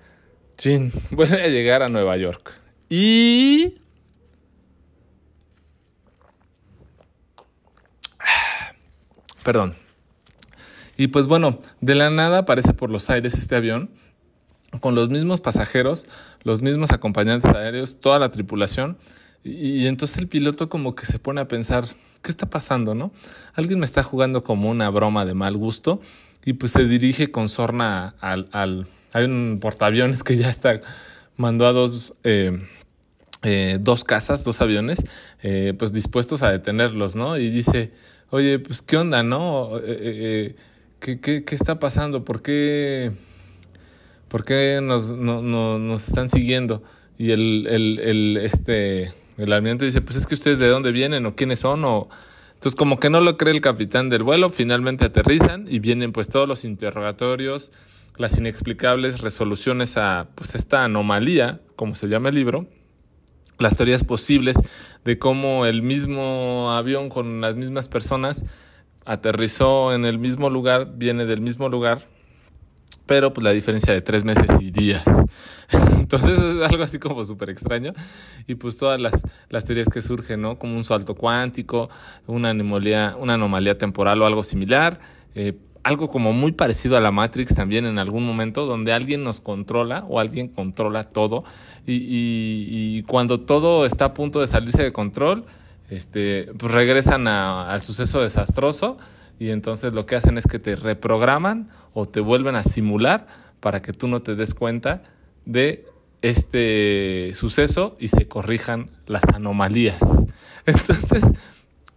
chin, 0.57 0.91
vuelve 1.11 1.41
a 1.41 1.47
llegar 1.47 1.83
a 1.83 1.89
Nueva 1.89 2.15
York. 2.17 2.53
Y 2.89 3.79
Perdón. 9.47 9.75
Y 10.97 11.07
pues 11.07 11.27
bueno, 11.27 11.57
de 11.79 11.95
la 11.95 12.09
nada 12.09 12.39
aparece 12.39 12.73
por 12.73 12.91
los 12.91 13.09
aires 13.09 13.33
este 13.35 13.55
avión 13.55 13.89
con 14.81 14.93
los 14.93 15.07
mismos 15.07 15.39
pasajeros, 15.39 16.05
los 16.43 16.61
mismos 16.61 16.91
acompañantes 16.91 17.55
aéreos, 17.55 18.01
toda 18.01 18.19
la 18.19 18.27
tripulación. 18.27 18.97
Y, 19.45 19.87
entonces 19.87 20.17
el 20.17 20.27
piloto 20.27 20.67
como 20.67 20.95
que 20.95 21.05
se 21.05 21.17
pone 21.17 21.39
a 21.39 21.47
pensar, 21.47 21.85
¿qué 22.21 22.29
está 22.29 22.49
pasando, 22.49 22.93
no? 22.93 23.13
Alguien 23.53 23.79
me 23.79 23.85
está 23.85 24.03
jugando 24.03 24.43
como 24.43 24.69
una 24.69 24.89
broma 24.89 25.23
de 25.23 25.33
mal 25.33 25.55
gusto 25.55 26.01
y 26.43 26.51
pues 26.51 26.73
se 26.73 26.85
dirige 26.85 27.31
con 27.31 27.47
sorna 27.47 28.15
al... 28.19 28.49
al 28.51 28.85
hay 29.13 29.23
un 29.23 29.59
portaaviones 29.61 30.23
que 30.23 30.35
ya 30.35 30.49
está, 30.49 30.81
mandó 31.37 31.67
a 31.67 31.71
dos... 31.71 32.15
Eh, 32.25 32.67
eh, 33.43 33.77
dos 33.79 34.03
casas, 34.03 34.43
dos 34.43 34.61
aviones, 34.61 35.05
eh, 35.43 35.73
pues 35.77 35.93
dispuestos 35.93 36.41
a 36.41 36.49
detenerlos, 36.49 37.15
¿no? 37.15 37.37
Y 37.37 37.49
dice, 37.49 37.93
oye, 38.29 38.59
pues 38.59 38.81
qué 38.81 38.97
onda, 38.97 39.23
¿no? 39.23 39.77
Eh, 39.77 39.81
eh, 39.85 39.95
eh, 39.99 40.55
¿qué, 40.99 41.19
qué, 41.19 41.43
qué, 41.43 41.55
está 41.55 41.79
pasando? 41.79 42.23
¿Por 42.25 42.41
qué, 42.41 43.11
¿Por 44.27 44.43
qué 44.43 44.79
nos, 44.81 45.09
no, 45.11 45.41
nos 45.41 46.07
están 46.07 46.29
siguiendo? 46.29 46.83
Y 47.17 47.31
el, 47.31 47.67
el, 47.67 47.99
el, 47.99 48.37
este, 48.37 49.13
el 49.37 49.53
almirante 49.53 49.85
dice, 49.85 50.01
pues 50.01 50.15
es 50.15 50.27
que 50.27 50.35
ustedes 50.35 50.59
de 50.59 50.67
dónde 50.67 50.91
vienen 50.91 51.25
o 51.25 51.35
quiénes 51.35 51.59
son 51.59 51.85
o... 51.85 52.09
Entonces 52.55 52.75
como 52.75 52.99
que 52.99 53.11
no 53.11 53.21
lo 53.21 53.37
cree 53.37 53.53
el 53.53 53.61
capitán 53.61 54.09
del 54.09 54.23
vuelo, 54.23 54.49
finalmente 54.49 55.05
aterrizan 55.05 55.65
y 55.69 55.77
vienen 55.77 56.11
pues 56.11 56.27
todos 56.27 56.47
los 56.47 56.65
interrogatorios, 56.65 57.71
las 58.17 58.39
inexplicables 58.39 59.21
resoluciones 59.21 59.95
a 59.95 60.29
pues 60.33 60.55
esta 60.55 60.83
anomalía, 60.83 61.61
como 61.75 61.93
se 61.93 62.07
llama 62.07 62.29
el 62.29 62.35
libro, 62.35 62.65
las 63.59 63.75
teorías 63.75 64.03
posibles 64.03 64.57
de 65.05 65.17
cómo 65.17 65.65
el 65.65 65.81
mismo 65.81 66.71
avión 66.71 67.09
con 67.09 67.41
las 67.41 67.55
mismas 67.55 67.87
personas 67.87 68.43
aterrizó 69.05 69.93
en 69.93 70.05
el 70.05 70.19
mismo 70.19 70.49
lugar, 70.49 70.93
viene 70.97 71.25
del 71.25 71.41
mismo 71.41 71.69
lugar, 71.69 71.99
pero 73.05 73.33
pues 73.33 73.43
la 73.43 73.51
diferencia 73.51 73.93
de 73.93 74.01
tres 74.01 74.23
meses 74.25 74.47
y 74.59 74.69
días. 74.69 75.03
Entonces 75.97 76.39
es 76.39 76.61
algo 76.61 76.83
así 76.83 76.99
como 76.99 77.23
súper 77.23 77.49
extraño. 77.49 77.93
Y 78.47 78.55
pues 78.55 78.77
todas 78.77 78.99
las, 78.99 79.23
las 79.49 79.65
teorías 79.65 79.87
que 79.87 80.01
surgen, 80.01 80.41
¿no? 80.41 80.59
Como 80.59 80.75
un 80.75 80.83
salto 80.83 81.15
cuántico, 81.15 81.89
una 82.27 82.49
anomalía, 82.49 83.15
una 83.17 83.35
anomalía 83.35 83.77
temporal 83.77 84.21
o 84.21 84.25
algo 84.25 84.43
similar. 84.43 84.99
Eh, 85.35 85.57
algo 85.83 86.07
como 86.09 86.33
muy 86.33 86.51
parecido 86.51 86.97
a 86.97 87.01
la 87.01 87.11
Matrix 87.11 87.55
también 87.55 87.85
en 87.85 87.99
algún 87.99 88.25
momento, 88.25 88.65
donde 88.65 88.93
alguien 88.93 89.23
nos 89.23 89.39
controla 89.39 90.05
o 90.09 90.19
alguien 90.19 90.47
controla 90.47 91.03
todo. 91.05 91.43
Y, 91.85 93.03
cuando 93.03 93.39
todo 93.39 93.85
está 93.85 94.05
a 94.05 94.13
punto 94.13 94.41
de 94.41 94.47
salirse 94.47 94.83
de 94.83 94.91
control, 94.91 95.45
este, 95.89 96.49
pues 96.57 96.73
regresan 96.73 97.27
al 97.27 97.81
suceso 97.81 98.21
desastroso 98.21 98.97
y 99.39 99.51
entonces 99.51 99.93
lo 99.93 100.05
que 100.05 100.15
hacen 100.15 100.37
es 100.37 100.47
que 100.47 100.59
te 100.59 100.75
reprograman 100.75 101.69
o 101.93 102.05
te 102.05 102.19
vuelven 102.19 102.55
a 102.55 102.63
simular 102.63 103.27
para 103.59 103.81
que 103.81 103.93
tú 103.93 104.07
no 104.07 104.21
te 104.21 104.35
des 104.35 104.53
cuenta 104.53 105.03
de 105.45 105.85
este 106.21 107.31
suceso 107.35 107.95
y 107.99 108.09
se 108.09 108.27
corrijan 108.27 108.89
las 109.05 109.23
anomalías. 109.33 109.99
Entonces, 110.65 111.23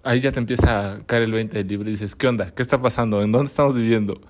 ahí 0.02 0.20
ya 0.20 0.32
te 0.32 0.38
empieza 0.38 0.92
a 0.92 0.98
caer 1.06 1.22
el 1.22 1.32
20 1.32 1.58
del 1.58 1.68
libro 1.68 1.88
y 1.88 1.92
dices, 1.92 2.16
¿qué 2.16 2.26
onda? 2.28 2.50
¿Qué 2.50 2.62
está 2.62 2.80
pasando? 2.80 3.22
¿En 3.22 3.32
dónde 3.32 3.48
estamos 3.48 3.76
viviendo? 3.76 4.20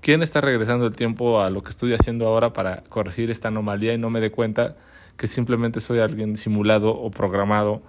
¿Quién 0.00 0.22
está 0.22 0.40
regresando 0.40 0.86
el 0.86 0.94
tiempo 0.96 1.40
a 1.40 1.50
lo 1.50 1.62
que 1.62 1.70
estoy 1.70 1.92
haciendo 1.92 2.26
ahora 2.26 2.52
para 2.52 2.82
corregir 2.84 3.30
esta 3.30 3.48
anomalía 3.48 3.92
y 3.92 3.98
no 3.98 4.08
me 4.08 4.20
dé 4.20 4.30
cuenta 4.30 4.76
que 5.16 5.26
simplemente 5.26 5.80
soy 5.80 5.98
alguien 5.98 6.36
simulado 6.36 6.90
o 6.90 7.10
programado 7.10 7.82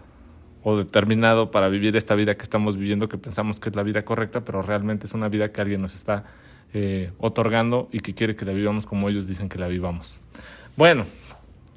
o 0.63 0.77
determinado 0.77 1.49
para 1.49 1.69
vivir 1.69 1.95
esta 1.95 2.13
vida 2.15 2.35
que 2.35 2.43
estamos 2.43 2.75
viviendo, 2.75 3.07
que 3.07 3.17
pensamos 3.17 3.59
que 3.59 3.69
es 3.69 3.75
la 3.75 3.83
vida 3.83 4.03
correcta, 4.03 4.41
pero 4.41 4.61
realmente 4.61 5.07
es 5.07 5.13
una 5.13 5.29
vida 5.29 5.51
que 5.51 5.61
alguien 5.61 5.81
nos 5.81 5.95
está 5.95 6.25
eh, 6.73 7.11
otorgando 7.17 7.87
y 7.91 8.01
que 8.01 8.13
quiere 8.13 8.35
que 8.35 8.45
la 8.45 8.53
vivamos 8.53 8.85
como 8.85 9.09
ellos 9.09 9.27
dicen 9.27 9.49
que 9.49 9.57
la 9.57 9.67
vivamos. 9.67 10.19
Bueno, 10.75 11.05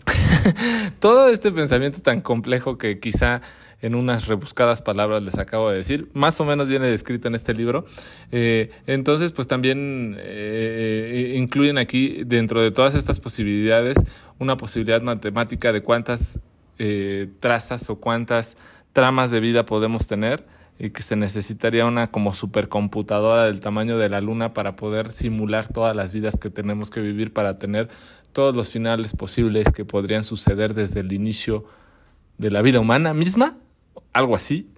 todo 0.98 1.28
este 1.28 1.52
pensamiento 1.52 2.00
tan 2.02 2.20
complejo 2.20 2.76
que 2.76 2.98
quizá 2.98 3.40
en 3.82 3.94
unas 3.94 4.28
rebuscadas 4.28 4.82
palabras 4.82 5.22
les 5.22 5.38
acabo 5.38 5.70
de 5.70 5.78
decir, 5.78 6.08
más 6.14 6.40
o 6.40 6.44
menos 6.44 6.68
viene 6.68 6.86
descrito 6.86 7.28
en 7.28 7.34
este 7.34 7.54
libro. 7.54 7.84
Eh, 8.32 8.70
entonces, 8.86 9.32
pues 9.32 9.48
también 9.48 10.16
eh, 10.18 11.34
incluyen 11.36 11.78
aquí, 11.78 12.22
dentro 12.24 12.62
de 12.62 12.70
todas 12.70 12.94
estas 12.94 13.20
posibilidades, 13.20 13.96
una 14.38 14.56
posibilidad 14.56 15.02
matemática 15.02 15.72
de 15.72 15.82
cuántas 15.82 16.40
eh, 16.78 17.28
trazas 17.40 17.88
o 17.90 17.96
cuántas 17.96 18.56
tramas 18.92 19.30
de 19.30 19.40
vida 19.40 19.64
podemos 19.66 20.06
tener 20.06 20.46
y 20.78 20.90
que 20.90 21.02
se 21.02 21.14
necesitaría 21.14 21.86
una 21.86 22.10
como 22.10 22.34
supercomputadora 22.34 23.44
del 23.44 23.60
tamaño 23.60 23.96
de 23.96 24.08
la 24.08 24.20
luna 24.20 24.54
para 24.54 24.74
poder 24.74 25.12
simular 25.12 25.68
todas 25.68 25.94
las 25.94 26.12
vidas 26.12 26.36
que 26.36 26.50
tenemos 26.50 26.90
que 26.90 27.00
vivir 27.00 27.32
para 27.32 27.58
tener 27.58 27.88
todos 28.32 28.56
los 28.56 28.70
finales 28.70 29.14
posibles 29.14 29.68
que 29.72 29.84
podrían 29.84 30.24
suceder 30.24 30.74
desde 30.74 31.00
el 31.00 31.12
inicio 31.12 31.64
de 32.38 32.50
la 32.50 32.62
vida 32.62 32.80
humana 32.80 33.14
misma, 33.14 33.56
algo 34.14 34.34
así. 34.34 34.70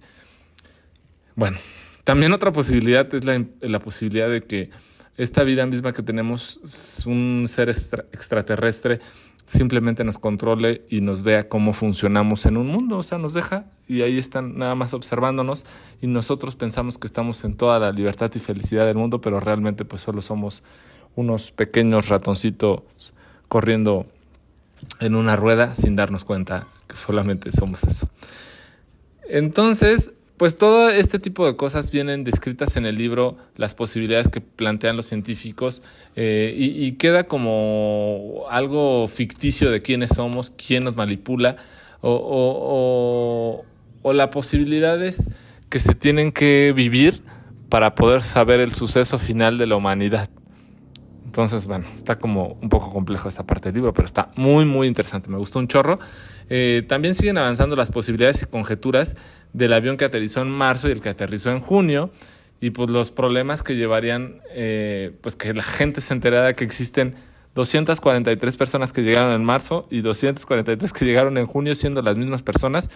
Bueno, 1.35 1.57
también 2.03 2.33
otra 2.33 2.51
posibilidad 2.51 3.13
es 3.13 3.23
la, 3.61 3.79
posibilidad 3.79 4.29
de 4.29 4.43
que 4.43 4.69
esta 5.15 5.43
vida 5.43 5.65
misma 5.65 5.93
que 5.93 6.03
tenemos, 6.03 6.59
un 7.05 7.45
ser 7.47 7.69
extraterrestre, 7.69 8.99
simplemente 9.45 10.03
nos 10.03 10.17
controle 10.17 10.81
y 10.89 10.99
nos 10.99 11.23
vea 11.23 11.47
cómo 11.47 11.73
funcionamos 11.73 12.45
en 12.45 12.57
un 12.57 12.67
mundo, 12.67 12.97
o 12.97 13.03
sea, 13.03 13.17
nos 13.17 13.33
deja 13.33 13.65
y 13.87 14.01
ahí 14.01 14.17
están 14.17 14.57
nada 14.57 14.75
más 14.75 14.93
observándonos 14.93 15.65
y 16.01 16.07
nosotros 16.07 16.55
pensamos 16.55 16.97
que 16.97 17.07
estamos 17.07 17.43
en 17.45 17.55
toda 17.55 17.79
la 17.79 17.91
libertad 17.91 18.29
y 18.35 18.39
felicidad 18.39 18.85
del 18.85 18.97
mundo, 18.97 19.21
pero 19.21 19.39
realmente 19.39 19.85
pues 19.85 20.01
solo 20.01 20.21
somos 20.21 20.63
unos 21.15 21.51
pequeños 21.51 22.09
ratoncitos 22.09 22.81
corriendo 23.47 24.05
en 24.99 25.15
una 25.15 25.35
rueda 25.35 25.75
sin 25.75 25.95
darnos 25.95 26.25
cuenta 26.25 26.67
que 26.87 26.95
solamente 26.95 27.51
somos 27.51 27.83
eso. 27.83 28.09
Entonces, 29.29 30.13
pues 30.37 30.55
todo 30.55 30.89
este 30.89 31.17
tipo 31.17 31.47
de 31.47 31.55
cosas 31.55 31.89
vienen 31.89 32.23
descritas 32.23 32.77
en 32.77 32.85
el 32.85 32.95
libro, 32.95 33.37
las 33.55 33.73
posibilidades 33.73 34.27
que 34.27 34.39
plantean 34.39 34.95
los 34.95 35.07
científicos, 35.07 35.81
eh, 36.15 36.53
y, 36.55 36.91
queda 36.93 37.23
como 37.23 38.45
algo 38.51 39.07
ficticio 39.07 39.71
de 39.71 39.81
quiénes 39.81 40.11
somos, 40.11 40.51
quién 40.51 40.83
nos 40.83 40.95
manipula, 40.95 41.55
o, 42.01 42.11
o, 42.13 43.65
o, 44.03 44.13
la 44.13 44.29
posibilidad 44.29 45.01
es 45.03 45.27
que 45.69 45.79
se 45.79 45.95
tienen 45.95 46.31
que 46.31 46.71
vivir 46.75 47.23
para 47.69 47.95
poder 47.95 48.21
saber 48.21 48.59
el 48.59 48.73
suceso 48.73 49.17
final 49.17 49.57
de 49.57 49.65
la 49.65 49.75
humanidad. 49.75 50.29
Entonces, 51.37 51.67
bueno, 51.67 51.85
está 51.93 52.17
como 52.17 52.57
un 52.63 52.67
poco 52.67 52.91
complejo 52.91 53.29
esta 53.29 53.45
parte 53.45 53.69
del 53.69 53.75
libro, 53.75 53.93
pero 53.93 54.07
está 54.07 54.31
muy, 54.37 54.65
muy 54.65 54.87
interesante. 54.87 55.29
Me 55.29 55.37
gustó 55.37 55.59
un 55.59 55.67
chorro. 55.67 55.99
Eh, 56.49 56.83
también 56.87 57.13
siguen 57.13 57.37
avanzando 57.37 57.75
las 57.75 57.91
posibilidades 57.91 58.41
y 58.41 58.47
conjeturas 58.47 59.15
del 59.53 59.73
avión 59.73 59.97
que 59.97 60.05
aterrizó 60.05 60.41
en 60.41 60.49
marzo 60.49 60.89
y 60.89 60.93
el 60.93 60.99
que 60.99 61.09
aterrizó 61.09 61.51
en 61.51 61.59
junio 61.59 62.09
y 62.59 62.71
pues 62.71 62.89
los 62.89 63.11
problemas 63.11 63.61
que 63.61 63.75
llevarían 63.75 64.41
eh, 64.49 65.11
pues 65.21 65.35
que 65.35 65.53
la 65.53 65.61
gente 65.61 66.01
se 66.01 66.15
enterara 66.15 66.55
que 66.55 66.63
existen 66.63 67.13
243 67.53 68.57
personas 68.57 68.91
que 68.91 69.03
llegaron 69.03 69.31
en 69.31 69.45
marzo 69.45 69.87
y 69.91 70.01
243 70.01 70.91
que 70.91 71.05
llegaron 71.05 71.37
en 71.37 71.45
junio 71.45 71.75
siendo 71.75 72.01
las 72.01 72.17
mismas 72.17 72.41
personas, 72.41 72.89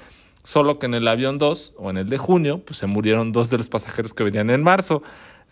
solo 0.44 0.80
que 0.80 0.88
en 0.88 0.96
el 0.96 1.08
avión 1.08 1.38
2 1.38 1.76
o 1.78 1.92
en 1.92 1.98
el 1.98 2.10
de 2.10 2.18
junio 2.18 2.66
pues 2.66 2.80
se 2.80 2.88
murieron 2.88 3.34
dos 3.34 3.52
de 3.52 3.60
los 3.60 3.70
pasajeros 3.70 4.16
que 4.16 4.24
venían 4.24 4.50
en 4.50 4.64
marzo. 4.64 5.04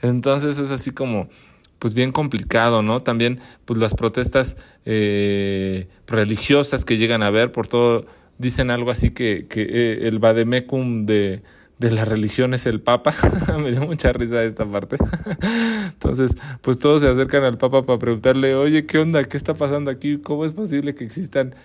Entonces 0.01 0.57
es 0.57 0.71
así 0.71 0.89
como 0.91 1.29
pues 1.79 1.93
bien 1.93 2.11
complicado, 2.11 2.81
¿no? 2.81 3.01
También 3.01 3.39
pues 3.65 3.79
las 3.79 3.95
protestas 3.95 4.57
eh, 4.85 5.87
religiosas 6.07 6.85
que 6.85 6.97
llegan 6.97 7.23
a 7.23 7.29
ver 7.29 7.51
por 7.51 7.67
todo, 7.67 8.05
dicen 8.37 8.69
algo 8.69 8.91
así 8.91 9.11
que, 9.11 9.47
que 9.47 9.61
eh, 9.61 10.07
el 10.07 10.19
vademecum 10.19 11.05
de, 11.05 11.41
de 11.79 11.91
la 11.91 12.05
religión 12.05 12.53
es 12.53 12.65
el 12.65 12.81
Papa. 12.81 13.15
Me 13.57 13.71
dio 13.71 13.81
mucha 13.85 14.11
risa 14.11 14.43
esta 14.43 14.65
parte. 14.65 14.97
Entonces, 15.87 16.35
pues 16.61 16.77
todos 16.77 17.01
se 17.01 17.07
acercan 17.07 17.43
al 17.43 17.57
Papa 17.57 17.85
para 17.85 17.97
preguntarle, 17.97 18.53
oye, 18.53 18.85
¿qué 18.85 18.99
onda? 18.99 19.23
¿Qué 19.23 19.37
está 19.37 19.53
pasando 19.53 19.89
aquí? 19.89 20.19
¿Cómo 20.19 20.45
es 20.45 20.51
posible 20.51 20.93
que 20.93 21.05
existan 21.05 21.55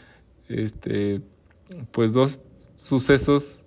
este 0.49 1.21
pues 1.91 2.13
dos 2.13 2.41
sucesos 2.77 3.67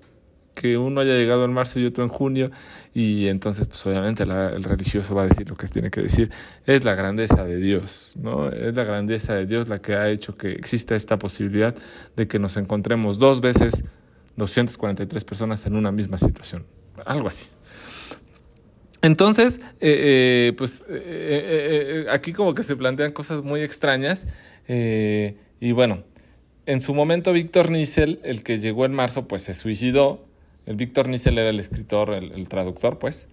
que 0.59 0.77
uno 0.77 1.01
haya 1.01 1.13
llegado 1.13 1.45
en 1.45 1.53
marzo 1.53 1.79
y 1.79 1.85
otro 1.85 2.03
en 2.03 2.09
junio, 2.09 2.49
y 2.93 3.27
entonces 3.27 3.67
pues 3.67 3.85
obviamente 3.85 4.23
el 4.23 4.63
religioso 4.63 5.13
va 5.13 5.23
a 5.23 5.27
decir 5.27 5.47
lo 5.47 5.55
que 5.55 5.67
tiene 5.67 5.91
que 5.91 6.01
decir, 6.01 6.31
es 6.65 6.83
la 6.83 6.95
grandeza 6.95 7.43
de 7.43 7.57
Dios, 7.57 8.15
¿no? 8.19 8.49
Es 8.49 8.75
la 8.75 8.83
grandeza 8.83 9.35
de 9.35 9.45
Dios 9.45 9.69
la 9.69 9.79
que 9.79 9.93
ha 9.93 10.09
hecho 10.09 10.35
que 10.35 10.51
exista 10.51 10.95
esta 10.95 11.19
posibilidad 11.19 11.75
de 12.15 12.27
que 12.27 12.39
nos 12.39 12.57
encontremos 12.57 13.19
dos 13.19 13.39
veces 13.39 13.83
243 14.35 15.23
personas 15.23 15.65
en 15.67 15.75
una 15.75 15.91
misma 15.91 16.17
situación, 16.17 16.65
algo 17.05 17.27
así. 17.27 17.49
Entonces, 19.03 19.59
eh, 19.79 20.49
eh, 20.49 20.53
pues 20.57 20.83
eh, 20.89 22.07
aquí 22.09 22.33
como 22.33 22.55
que 22.55 22.63
se 22.63 22.75
plantean 22.75 23.11
cosas 23.11 23.43
muy 23.43 23.61
extrañas 23.61 24.25
y 24.67 25.71
bueno, 25.71 26.03
en 26.65 26.81
su 26.81 26.93
momento 26.93 27.31
Víctor 27.31 27.71
Niesel, 27.71 28.19
el 28.23 28.43
que 28.43 28.59
llegó 28.59 28.85
en 28.85 28.93
marzo, 28.93 29.27
pues 29.27 29.43
se 29.43 29.53
suicidó 29.53 30.26
el 30.67 30.75
Víctor 30.75 31.07
Niesel 31.07 31.37
era 31.37 31.49
el 31.49 31.59
escritor, 31.59 32.13
el, 32.13 32.47
traductor, 32.49 32.99
pues, 32.99 33.29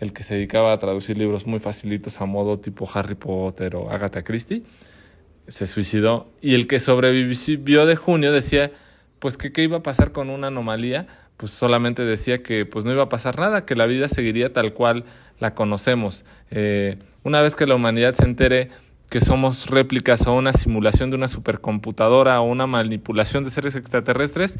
el 0.00 0.12
que 0.12 0.22
se 0.22 0.36
dedicaba 0.36 0.72
a 0.72 0.78
traducir 0.78 1.18
libros 1.18 1.44
muy 1.44 1.58
facilitos 1.58 2.20
a 2.20 2.26
modo 2.26 2.60
tipo 2.60 2.88
Harry 2.94 3.16
Potter 3.16 3.74
o 3.74 3.90
Agatha 3.90 4.22
Christie. 4.22 4.62
Se 5.48 5.66
suicidó. 5.66 6.28
Y 6.40 6.54
el 6.54 6.68
que 6.68 6.78
sobrevivió 6.78 7.86
de 7.86 7.96
junio 7.96 8.32
decía, 8.32 8.70
pues, 9.18 9.36
que 9.36 9.52
qué 9.52 9.64
iba 9.64 9.78
a 9.78 9.82
pasar 9.82 10.12
con 10.12 10.30
una 10.30 10.46
anomalía. 10.46 11.08
Pues 11.36 11.52
solamente 11.52 12.02
decía 12.02 12.42
que 12.42 12.64
pues 12.64 12.86
no 12.86 12.92
iba 12.92 13.02
a 13.02 13.08
pasar 13.10 13.38
nada, 13.38 13.66
que 13.66 13.74
la 13.74 13.84
vida 13.84 14.08
seguiría 14.08 14.54
tal 14.54 14.72
cual 14.72 15.04
la 15.38 15.54
conocemos. 15.54 16.24
Eh, 16.50 16.96
una 17.24 17.42
vez 17.42 17.54
que 17.54 17.66
la 17.66 17.74
humanidad 17.74 18.14
se 18.14 18.24
entere 18.24 18.70
que 19.10 19.20
somos 19.20 19.66
réplicas 19.66 20.26
o 20.26 20.32
una 20.32 20.52
simulación 20.52 21.10
de 21.10 21.16
una 21.16 21.28
supercomputadora 21.28 22.40
o 22.40 22.44
una 22.44 22.66
manipulación 22.66 23.44
de 23.44 23.50
seres 23.50 23.76
extraterrestres, 23.76 24.58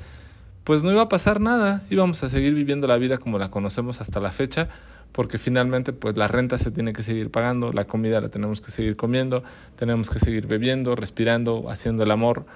pues 0.66 0.82
no 0.82 0.90
iba 0.90 1.02
a 1.02 1.08
pasar 1.08 1.40
nada, 1.40 1.82
íbamos 1.90 2.24
a 2.24 2.28
seguir 2.28 2.52
viviendo 2.52 2.88
la 2.88 2.96
vida 2.96 3.18
como 3.18 3.38
la 3.38 3.52
conocemos 3.52 4.00
hasta 4.00 4.18
la 4.18 4.32
fecha, 4.32 4.68
porque 5.12 5.38
finalmente 5.38 5.92
pues 5.92 6.16
la 6.16 6.26
renta 6.26 6.58
se 6.58 6.72
tiene 6.72 6.92
que 6.92 7.04
seguir 7.04 7.30
pagando, 7.30 7.72
la 7.72 7.84
comida 7.84 8.20
la 8.20 8.30
tenemos 8.30 8.60
que 8.60 8.72
seguir 8.72 8.96
comiendo, 8.96 9.44
tenemos 9.76 10.10
que 10.10 10.18
seguir 10.18 10.48
bebiendo, 10.48 10.96
respirando, 10.96 11.70
haciendo 11.70 12.02
el 12.02 12.10
amor. 12.10 12.46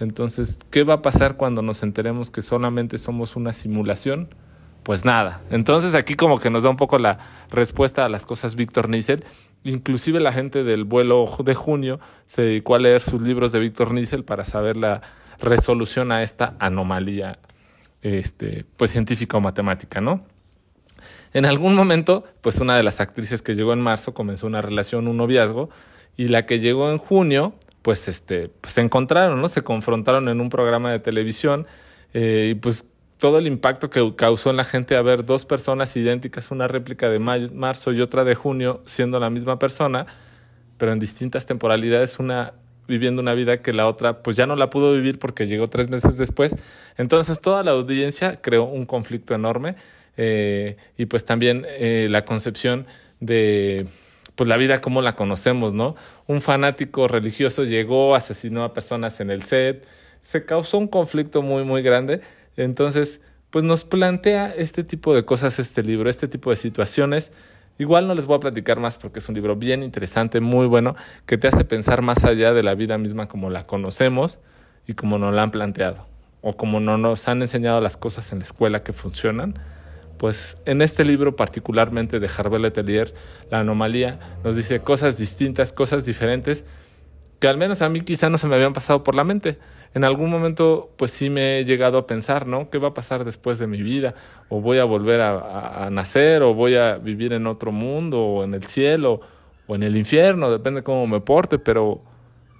Entonces, 0.00 0.58
¿qué 0.72 0.82
va 0.82 0.94
a 0.94 1.02
pasar 1.02 1.36
cuando 1.36 1.62
nos 1.62 1.84
enteremos 1.84 2.32
que 2.32 2.42
solamente 2.42 2.98
somos 2.98 3.36
una 3.36 3.52
simulación? 3.52 4.34
Pues 4.82 5.04
nada. 5.04 5.40
Entonces 5.52 5.94
aquí 5.94 6.16
como 6.16 6.40
que 6.40 6.50
nos 6.50 6.64
da 6.64 6.70
un 6.70 6.76
poco 6.76 6.98
la 6.98 7.20
respuesta 7.52 8.04
a 8.04 8.08
las 8.08 8.26
cosas 8.26 8.56
Víctor 8.56 8.88
Niesel. 8.88 9.24
Inclusive 9.62 10.18
la 10.18 10.32
gente 10.32 10.64
del 10.64 10.82
vuelo 10.82 11.36
de 11.44 11.54
junio 11.54 12.00
se 12.26 12.42
dedicó 12.42 12.74
a 12.74 12.80
leer 12.80 13.00
sus 13.00 13.22
libros 13.22 13.52
de 13.52 13.60
Víctor 13.60 13.92
Niesel 13.92 14.24
para 14.24 14.44
saber 14.44 14.76
la 14.76 15.02
resolución 15.38 16.10
a 16.10 16.24
esta 16.24 16.56
anomalía 16.58 17.38
este, 18.02 18.64
pues 18.76 18.90
científica 18.90 19.36
o 19.36 19.40
matemática, 19.40 20.00
¿no? 20.00 20.24
En 21.32 21.46
algún 21.46 21.74
momento, 21.74 22.24
pues 22.40 22.58
una 22.58 22.76
de 22.76 22.82
las 22.82 23.00
actrices 23.00 23.42
que 23.42 23.54
llegó 23.54 23.72
en 23.72 23.80
marzo 23.80 24.14
comenzó 24.14 24.46
una 24.46 24.62
relación, 24.62 25.06
un 25.06 25.16
noviazgo, 25.16 25.70
y 26.16 26.28
la 26.28 26.44
que 26.44 26.58
llegó 26.58 26.90
en 26.90 26.98
junio, 26.98 27.54
pues 27.82 28.08
este, 28.08 28.48
pues 28.60 28.74
se 28.74 28.80
encontraron, 28.80 29.40
¿no? 29.40 29.48
Se 29.48 29.62
confrontaron 29.62 30.28
en 30.28 30.40
un 30.40 30.50
programa 30.50 30.90
de 30.90 30.98
televisión, 30.98 31.66
eh, 32.12 32.48
y 32.50 32.54
pues 32.54 32.88
todo 33.18 33.38
el 33.38 33.46
impacto 33.46 33.90
que 33.90 34.14
causó 34.16 34.50
en 34.50 34.56
la 34.56 34.64
gente 34.64 34.96
a 34.96 35.02
ver 35.02 35.24
dos 35.24 35.44
personas 35.44 35.96
idénticas, 35.96 36.50
una 36.50 36.66
réplica 36.66 37.08
de 37.10 37.18
marzo 37.18 37.92
y 37.92 38.00
otra 38.00 38.24
de 38.24 38.34
junio, 38.34 38.82
siendo 38.86 39.20
la 39.20 39.30
misma 39.30 39.58
persona, 39.58 40.06
pero 40.78 40.92
en 40.92 40.98
distintas 40.98 41.46
temporalidades, 41.46 42.18
una 42.18 42.54
viviendo 42.90 43.22
una 43.22 43.34
vida 43.34 43.62
que 43.62 43.72
la 43.72 43.86
otra 43.86 44.22
pues 44.22 44.36
ya 44.36 44.46
no 44.46 44.56
la 44.56 44.68
pudo 44.68 44.92
vivir 44.92 45.18
porque 45.18 45.46
llegó 45.46 45.68
tres 45.68 45.88
meses 45.88 46.18
después. 46.18 46.54
Entonces 46.98 47.40
toda 47.40 47.62
la 47.62 47.70
audiencia 47.70 48.42
creó 48.42 48.64
un 48.64 48.84
conflicto 48.84 49.34
enorme 49.34 49.76
eh, 50.16 50.76
y 50.98 51.06
pues 51.06 51.24
también 51.24 51.64
eh, 51.68 52.08
la 52.10 52.24
concepción 52.24 52.86
de 53.20 53.86
pues 54.34 54.48
la 54.48 54.56
vida 54.56 54.80
como 54.80 55.02
la 55.02 55.14
conocemos, 55.14 55.72
¿no? 55.72 55.94
Un 56.26 56.40
fanático 56.40 57.08
religioso 57.08 57.64
llegó, 57.64 58.14
asesinó 58.14 58.64
a 58.64 58.74
personas 58.74 59.20
en 59.20 59.30
el 59.30 59.44
set, 59.44 59.86
se 60.20 60.44
causó 60.44 60.78
un 60.78 60.88
conflicto 60.88 61.42
muy 61.42 61.64
muy 61.64 61.82
grande. 61.82 62.20
Entonces, 62.56 63.20
pues 63.50 63.64
nos 63.64 63.84
plantea 63.84 64.52
este 64.56 64.82
tipo 64.82 65.14
de 65.14 65.24
cosas 65.24 65.58
este 65.58 65.82
libro, 65.82 66.10
este 66.10 66.28
tipo 66.28 66.50
de 66.50 66.56
situaciones 66.56 67.30
Igual 67.80 68.06
no 68.06 68.14
les 68.14 68.26
voy 68.26 68.36
a 68.36 68.40
platicar 68.40 68.78
más 68.78 68.98
porque 68.98 69.20
es 69.20 69.28
un 69.30 69.34
libro 69.34 69.56
bien 69.56 69.82
interesante, 69.82 70.40
muy 70.40 70.66
bueno, 70.66 70.96
que 71.24 71.38
te 71.38 71.48
hace 71.48 71.64
pensar 71.64 72.02
más 72.02 72.26
allá 72.26 72.52
de 72.52 72.62
la 72.62 72.74
vida 72.74 72.98
misma 72.98 73.26
como 73.26 73.48
la 73.48 73.66
conocemos 73.66 74.38
y 74.86 74.92
como 74.92 75.18
nos 75.18 75.32
la 75.32 75.44
han 75.44 75.50
planteado, 75.50 76.06
o 76.42 76.58
como 76.58 76.78
no 76.78 76.98
nos 76.98 77.26
han 77.26 77.40
enseñado 77.40 77.80
las 77.80 77.96
cosas 77.96 78.32
en 78.32 78.40
la 78.40 78.44
escuela 78.44 78.82
que 78.82 78.92
funcionan. 78.92 79.58
Pues 80.18 80.58
en 80.66 80.82
este 80.82 81.04
libro 81.04 81.36
particularmente 81.36 82.20
de 82.20 82.28
Harvey 82.36 82.60
Letelier, 82.60 83.14
La 83.50 83.60
anomalía, 83.60 84.36
nos 84.44 84.56
dice 84.56 84.80
cosas 84.80 85.16
distintas, 85.16 85.72
cosas 85.72 86.04
diferentes, 86.04 86.66
que 87.38 87.48
al 87.48 87.56
menos 87.56 87.80
a 87.80 87.88
mí 87.88 88.02
quizá 88.02 88.28
no 88.28 88.36
se 88.36 88.46
me 88.46 88.56
habían 88.56 88.74
pasado 88.74 89.02
por 89.02 89.16
la 89.16 89.24
mente. 89.24 89.56
En 89.92 90.04
algún 90.04 90.30
momento, 90.30 90.90
pues 90.96 91.10
sí 91.10 91.30
me 91.30 91.58
he 91.58 91.64
llegado 91.64 91.98
a 91.98 92.06
pensar, 92.06 92.46
¿no? 92.46 92.70
¿Qué 92.70 92.78
va 92.78 92.88
a 92.88 92.94
pasar 92.94 93.24
después 93.24 93.58
de 93.58 93.66
mi 93.66 93.82
vida? 93.82 94.14
¿O 94.48 94.60
voy 94.60 94.78
a 94.78 94.84
volver 94.84 95.20
a, 95.20 95.88
nacer? 95.90 96.42
¿O 96.42 96.54
voy 96.54 96.76
a 96.76 96.98
vivir 96.98 97.32
en 97.32 97.48
otro 97.48 97.72
mundo? 97.72 98.20
¿O 98.20 98.44
en 98.44 98.54
el 98.54 98.64
cielo? 98.64 99.20
¿O 99.66 99.74
en 99.74 99.82
el 99.82 99.96
infierno? 99.96 100.50
Depende 100.50 100.84
cómo 100.84 101.08
me 101.08 101.20
porte, 101.20 101.58
pero 101.58 102.02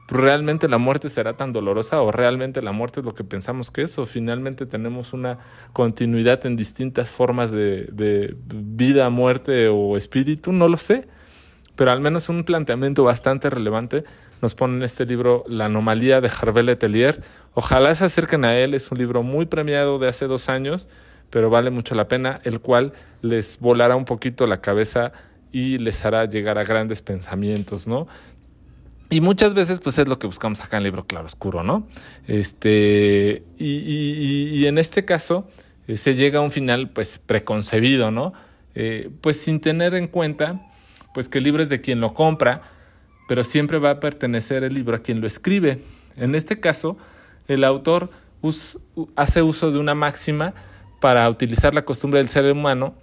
¿realmente 0.09 0.69
la 0.69 0.79
muerte 0.79 1.09
será 1.09 1.37
tan 1.37 1.53
dolorosa? 1.53 2.03
¿O 2.03 2.11
realmente 2.11 2.63
la 2.63 2.73
muerte 2.73 2.99
es 2.99 3.07
lo 3.07 3.15
que 3.15 3.23
pensamos 3.23 3.71
que 3.71 3.83
es? 3.83 3.97
¿O 4.01 4.07
finalmente 4.07 4.67
tenemos 4.67 5.13
una 5.13 5.39
continuidad 5.73 6.45
en 6.47 6.57
distintas 6.57 7.11
formas 7.11 7.53
de, 7.53 7.85
de 7.93 8.35
vida, 8.49 9.09
muerte 9.09 9.69
o 9.69 9.97
espíritu? 9.97 10.51
No 10.51 10.67
lo 10.67 10.79
sé. 10.79 11.07
Pero 11.77 11.93
al 11.93 12.01
menos 12.01 12.29
un 12.29 12.43
planteamiento 12.43 13.05
bastante 13.05 13.51
relevante 13.51 14.03
nos 14.43 14.55
pone 14.55 14.77
en 14.77 14.83
este 14.83 15.07
libro 15.07 15.45
La 15.49 15.67
anomalía 15.67 16.21
de 16.21 16.29
Harvey 16.29 16.65
Letelier. 16.65 17.23
Ojalá 17.55 17.95
se 17.95 18.05
acerquen 18.05 18.45
a 18.45 18.59
él, 18.59 18.75
es 18.75 18.91
un 18.91 18.99
libro 18.99 19.23
muy 19.23 19.47
premiado 19.47 19.99
de 19.99 20.09
hace 20.09 20.27
dos 20.27 20.49
años, 20.49 20.89
pero 21.31 21.51
vale 21.51 21.71
mucho 21.71 21.95
la 21.95 22.09
pena, 22.09 22.41
el 22.45 22.61
cual 22.61 22.93
les 23.23 23.59
volará 23.61 23.97
un 23.97 24.05
poquito 24.05 24.47
la 24.47 24.61
cabeza 24.61 25.13
y 25.53 25.79
les 25.79 26.05
hará 26.05 26.25
llegar 26.27 26.59
a 26.59 26.65
grandes 26.65 27.03
pensamientos, 27.03 27.87
¿no? 27.87 28.07
Y 29.11 29.21
muchas 29.21 29.55
veces, 29.55 29.81
pues 29.81 29.99
es 29.99 30.07
lo 30.07 30.21
que 30.21 30.29
buscamos 30.29 30.63
acá 30.63 30.77
en 30.77 30.83
el 30.83 30.85
libro 30.85 31.05
Claro 31.05 31.27
Oscuro, 31.27 31.65
¿no? 31.65 31.89
Este, 32.29 33.43
y, 33.59 34.65
en 34.67 34.79
este 34.79 35.05
caso, 35.05 35.49
eh, 35.89 35.97
se 35.97 36.15
llega 36.15 36.39
a 36.39 36.43
un 36.43 36.53
final, 36.53 36.91
pues, 36.91 37.19
preconcebido, 37.19 38.13
¿no? 38.13 38.33
Eh, 38.77 39.11
pues 39.21 39.41
sin 39.41 39.59
tener 39.59 39.97
en 39.97 40.07
cuenta, 40.07 40.65
pues 41.13 41.29
que 41.29 41.39
el 41.39 41.45
libro 41.45 41.61
es 41.61 41.69
de 41.69 41.81
quien 41.81 42.01
lo 42.01 42.15
compra, 42.15 42.63
pero 43.31 43.45
siempre 43.45 43.79
va 43.79 43.91
a 43.91 44.01
pertenecer 44.01 44.65
el 44.65 44.75
libro 44.75 44.97
a 44.97 44.99
quien 44.99 45.21
lo 45.21 45.29
escribe. 45.29 45.79
En 46.17 46.35
este 46.35 46.59
caso, 46.59 46.97
el 47.47 47.63
autor 47.63 48.11
hace 49.15 49.43
uso 49.43 49.71
de 49.71 49.79
una 49.79 49.95
máxima 49.95 50.53
para 51.01 51.31
utilizar 51.31 51.73
la 51.73 51.85
costumbre 51.85 52.19
del 52.19 52.29
ser 52.29 52.51
humano 52.51 52.97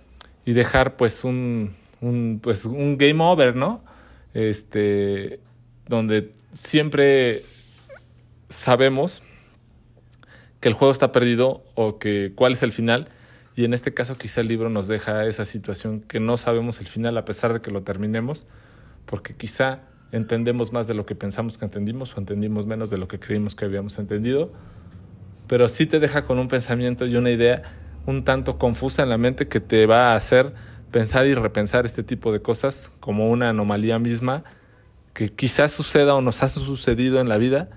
y 0.43 0.51
dejar 0.51 0.97
pues 0.97 1.23
un, 1.23 1.77
pues 2.41 2.65
un 2.65 2.97
game 2.97 3.23
over, 3.23 3.55
¿no? 3.55 3.81
Este, 4.33 5.39
donde 5.87 6.33
siempre 6.51 7.45
sabemos 8.49 9.23
que 10.59 10.67
el 10.67 10.73
juego 10.73 10.91
está 10.91 11.13
perdido 11.13 11.63
o 11.73 11.99
que 11.99 12.33
cuál 12.35 12.51
es 12.51 12.63
el 12.63 12.73
final. 12.73 13.07
Y 13.55 13.63
en 13.63 13.73
este 13.73 13.93
caso 13.93 14.17
quizá 14.17 14.41
el 14.41 14.49
libro 14.49 14.69
nos 14.69 14.89
deja 14.89 15.25
esa 15.25 15.45
situación 15.45 16.01
que 16.01 16.19
no 16.19 16.37
sabemos 16.37 16.81
el 16.81 16.87
final 16.87 17.17
a 17.17 17.23
pesar 17.23 17.53
de 17.53 17.61
que 17.61 17.71
lo 17.71 17.83
terminemos, 17.83 18.45
porque 19.05 19.33
quizá 19.33 19.83
entendemos 20.11 20.71
más 20.71 20.87
de 20.87 20.93
lo 20.93 21.05
que 21.05 21.15
pensamos 21.15 21.57
que 21.57 21.65
entendimos 21.65 22.15
o 22.15 22.19
entendimos 22.19 22.65
menos 22.65 22.89
de 22.89 22.97
lo 22.97 23.07
que 23.07 23.19
creímos 23.19 23.55
que 23.55 23.65
habíamos 23.65 23.99
entendido, 23.99 24.51
pero 25.47 25.69
sí 25.69 25.85
te 25.85 25.99
deja 25.99 26.23
con 26.23 26.39
un 26.39 26.47
pensamiento 26.47 27.05
y 27.05 27.15
una 27.15 27.31
idea 27.31 27.63
un 28.05 28.23
tanto 28.23 28.57
confusa 28.57 29.03
en 29.03 29.09
la 29.09 29.17
mente 29.17 29.47
que 29.47 29.59
te 29.59 29.85
va 29.85 30.13
a 30.13 30.15
hacer 30.15 30.53
pensar 30.91 31.27
y 31.27 31.33
repensar 31.33 31.85
este 31.85 32.03
tipo 32.03 32.31
de 32.31 32.41
cosas 32.41 32.91
como 32.99 33.29
una 33.29 33.49
anomalía 33.49 33.99
misma 33.99 34.43
que 35.13 35.33
quizás 35.33 35.71
suceda 35.71 36.15
o 36.15 36.21
nos 36.21 36.43
ha 36.43 36.49
sucedido 36.49 37.19
en 37.19 37.27
la 37.27 37.37
vida, 37.37 37.69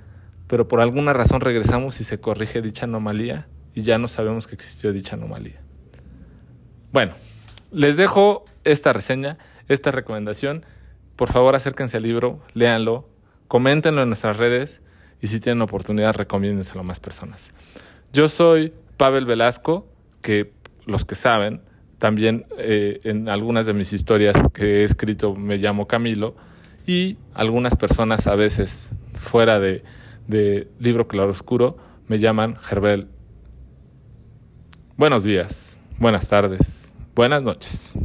pero 0.47 0.69
por 0.69 0.81
alguna 0.81 1.13
razón 1.13 1.41
regresamos 1.41 2.01
y 2.01 2.05
se 2.05 2.21
corrige 2.21 2.63
dicha 2.63 2.85
anomalía 2.85 3.49
y 3.75 3.83
ya 3.83 3.99
no 3.99 4.09
sabemos 4.09 4.47
que 4.47 4.55
existió 4.55 4.93
dicha 4.93 5.17
anomalía. 5.17 5.61
Bueno, 6.93 7.13
les 7.73 7.97
dejo 7.97 8.45
esta 8.65 8.93
reseña, 8.93 9.39
esta 9.69 9.91
recomendación. 9.91 10.65
Por 11.21 11.31
favor, 11.31 11.55
acérquense 11.55 11.99
al 11.99 12.03
libro, 12.05 12.41
léanlo, 12.55 13.07
coméntenlo 13.47 14.01
en 14.01 14.09
nuestras 14.09 14.39
redes 14.39 14.81
y 15.21 15.27
si 15.27 15.39
tienen 15.39 15.61
oportunidad, 15.61 16.15
recomiéndenselo 16.15 16.81
a 16.81 16.83
más 16.83 16.99
personas. 16.99 17.53
Yo 18.11 18.31
soy 18.31 18.73
Pavel 18.97 19.27
Velasco, 19.27 19.87
que 20.23 20.55
los 20.87 21.05
que 21.05 21.15
saben, 21.17 21.61
también 21.99 22.47
eh, 22.57 23.03
en 23.05 23.29
algunas 23.29 23.67
de 23.67 23.75
mis 23.75 23.93
historias 23.93 24.35
que 24.55 24.81
he 24.81 24.85
escrito 24.85 25.37
me 25.37 25.59
llamo 25.59 25.87
Camilo 25.87 26.37
y 26.87 27.19
algunas 27.35 27.77
personas 27.77 28.27
a 28.27 28.35
veces 28.35 28.91
fuera 29.13 29.61
de, 29.61 29.85
de 30.27 30.69
Libro 30.79 31.07
Claroscuro 31.07 31.77
me 32.09 32.19
llaman 32.19 32.57
Gerbel. 32.57 33.09
Buenos 34.97 35.25
días, 35.25 35.79
buenas 35.99 36.31
tardes, 36.31 36.95
buenas 37.15 37.43
noches. 37.43 37.99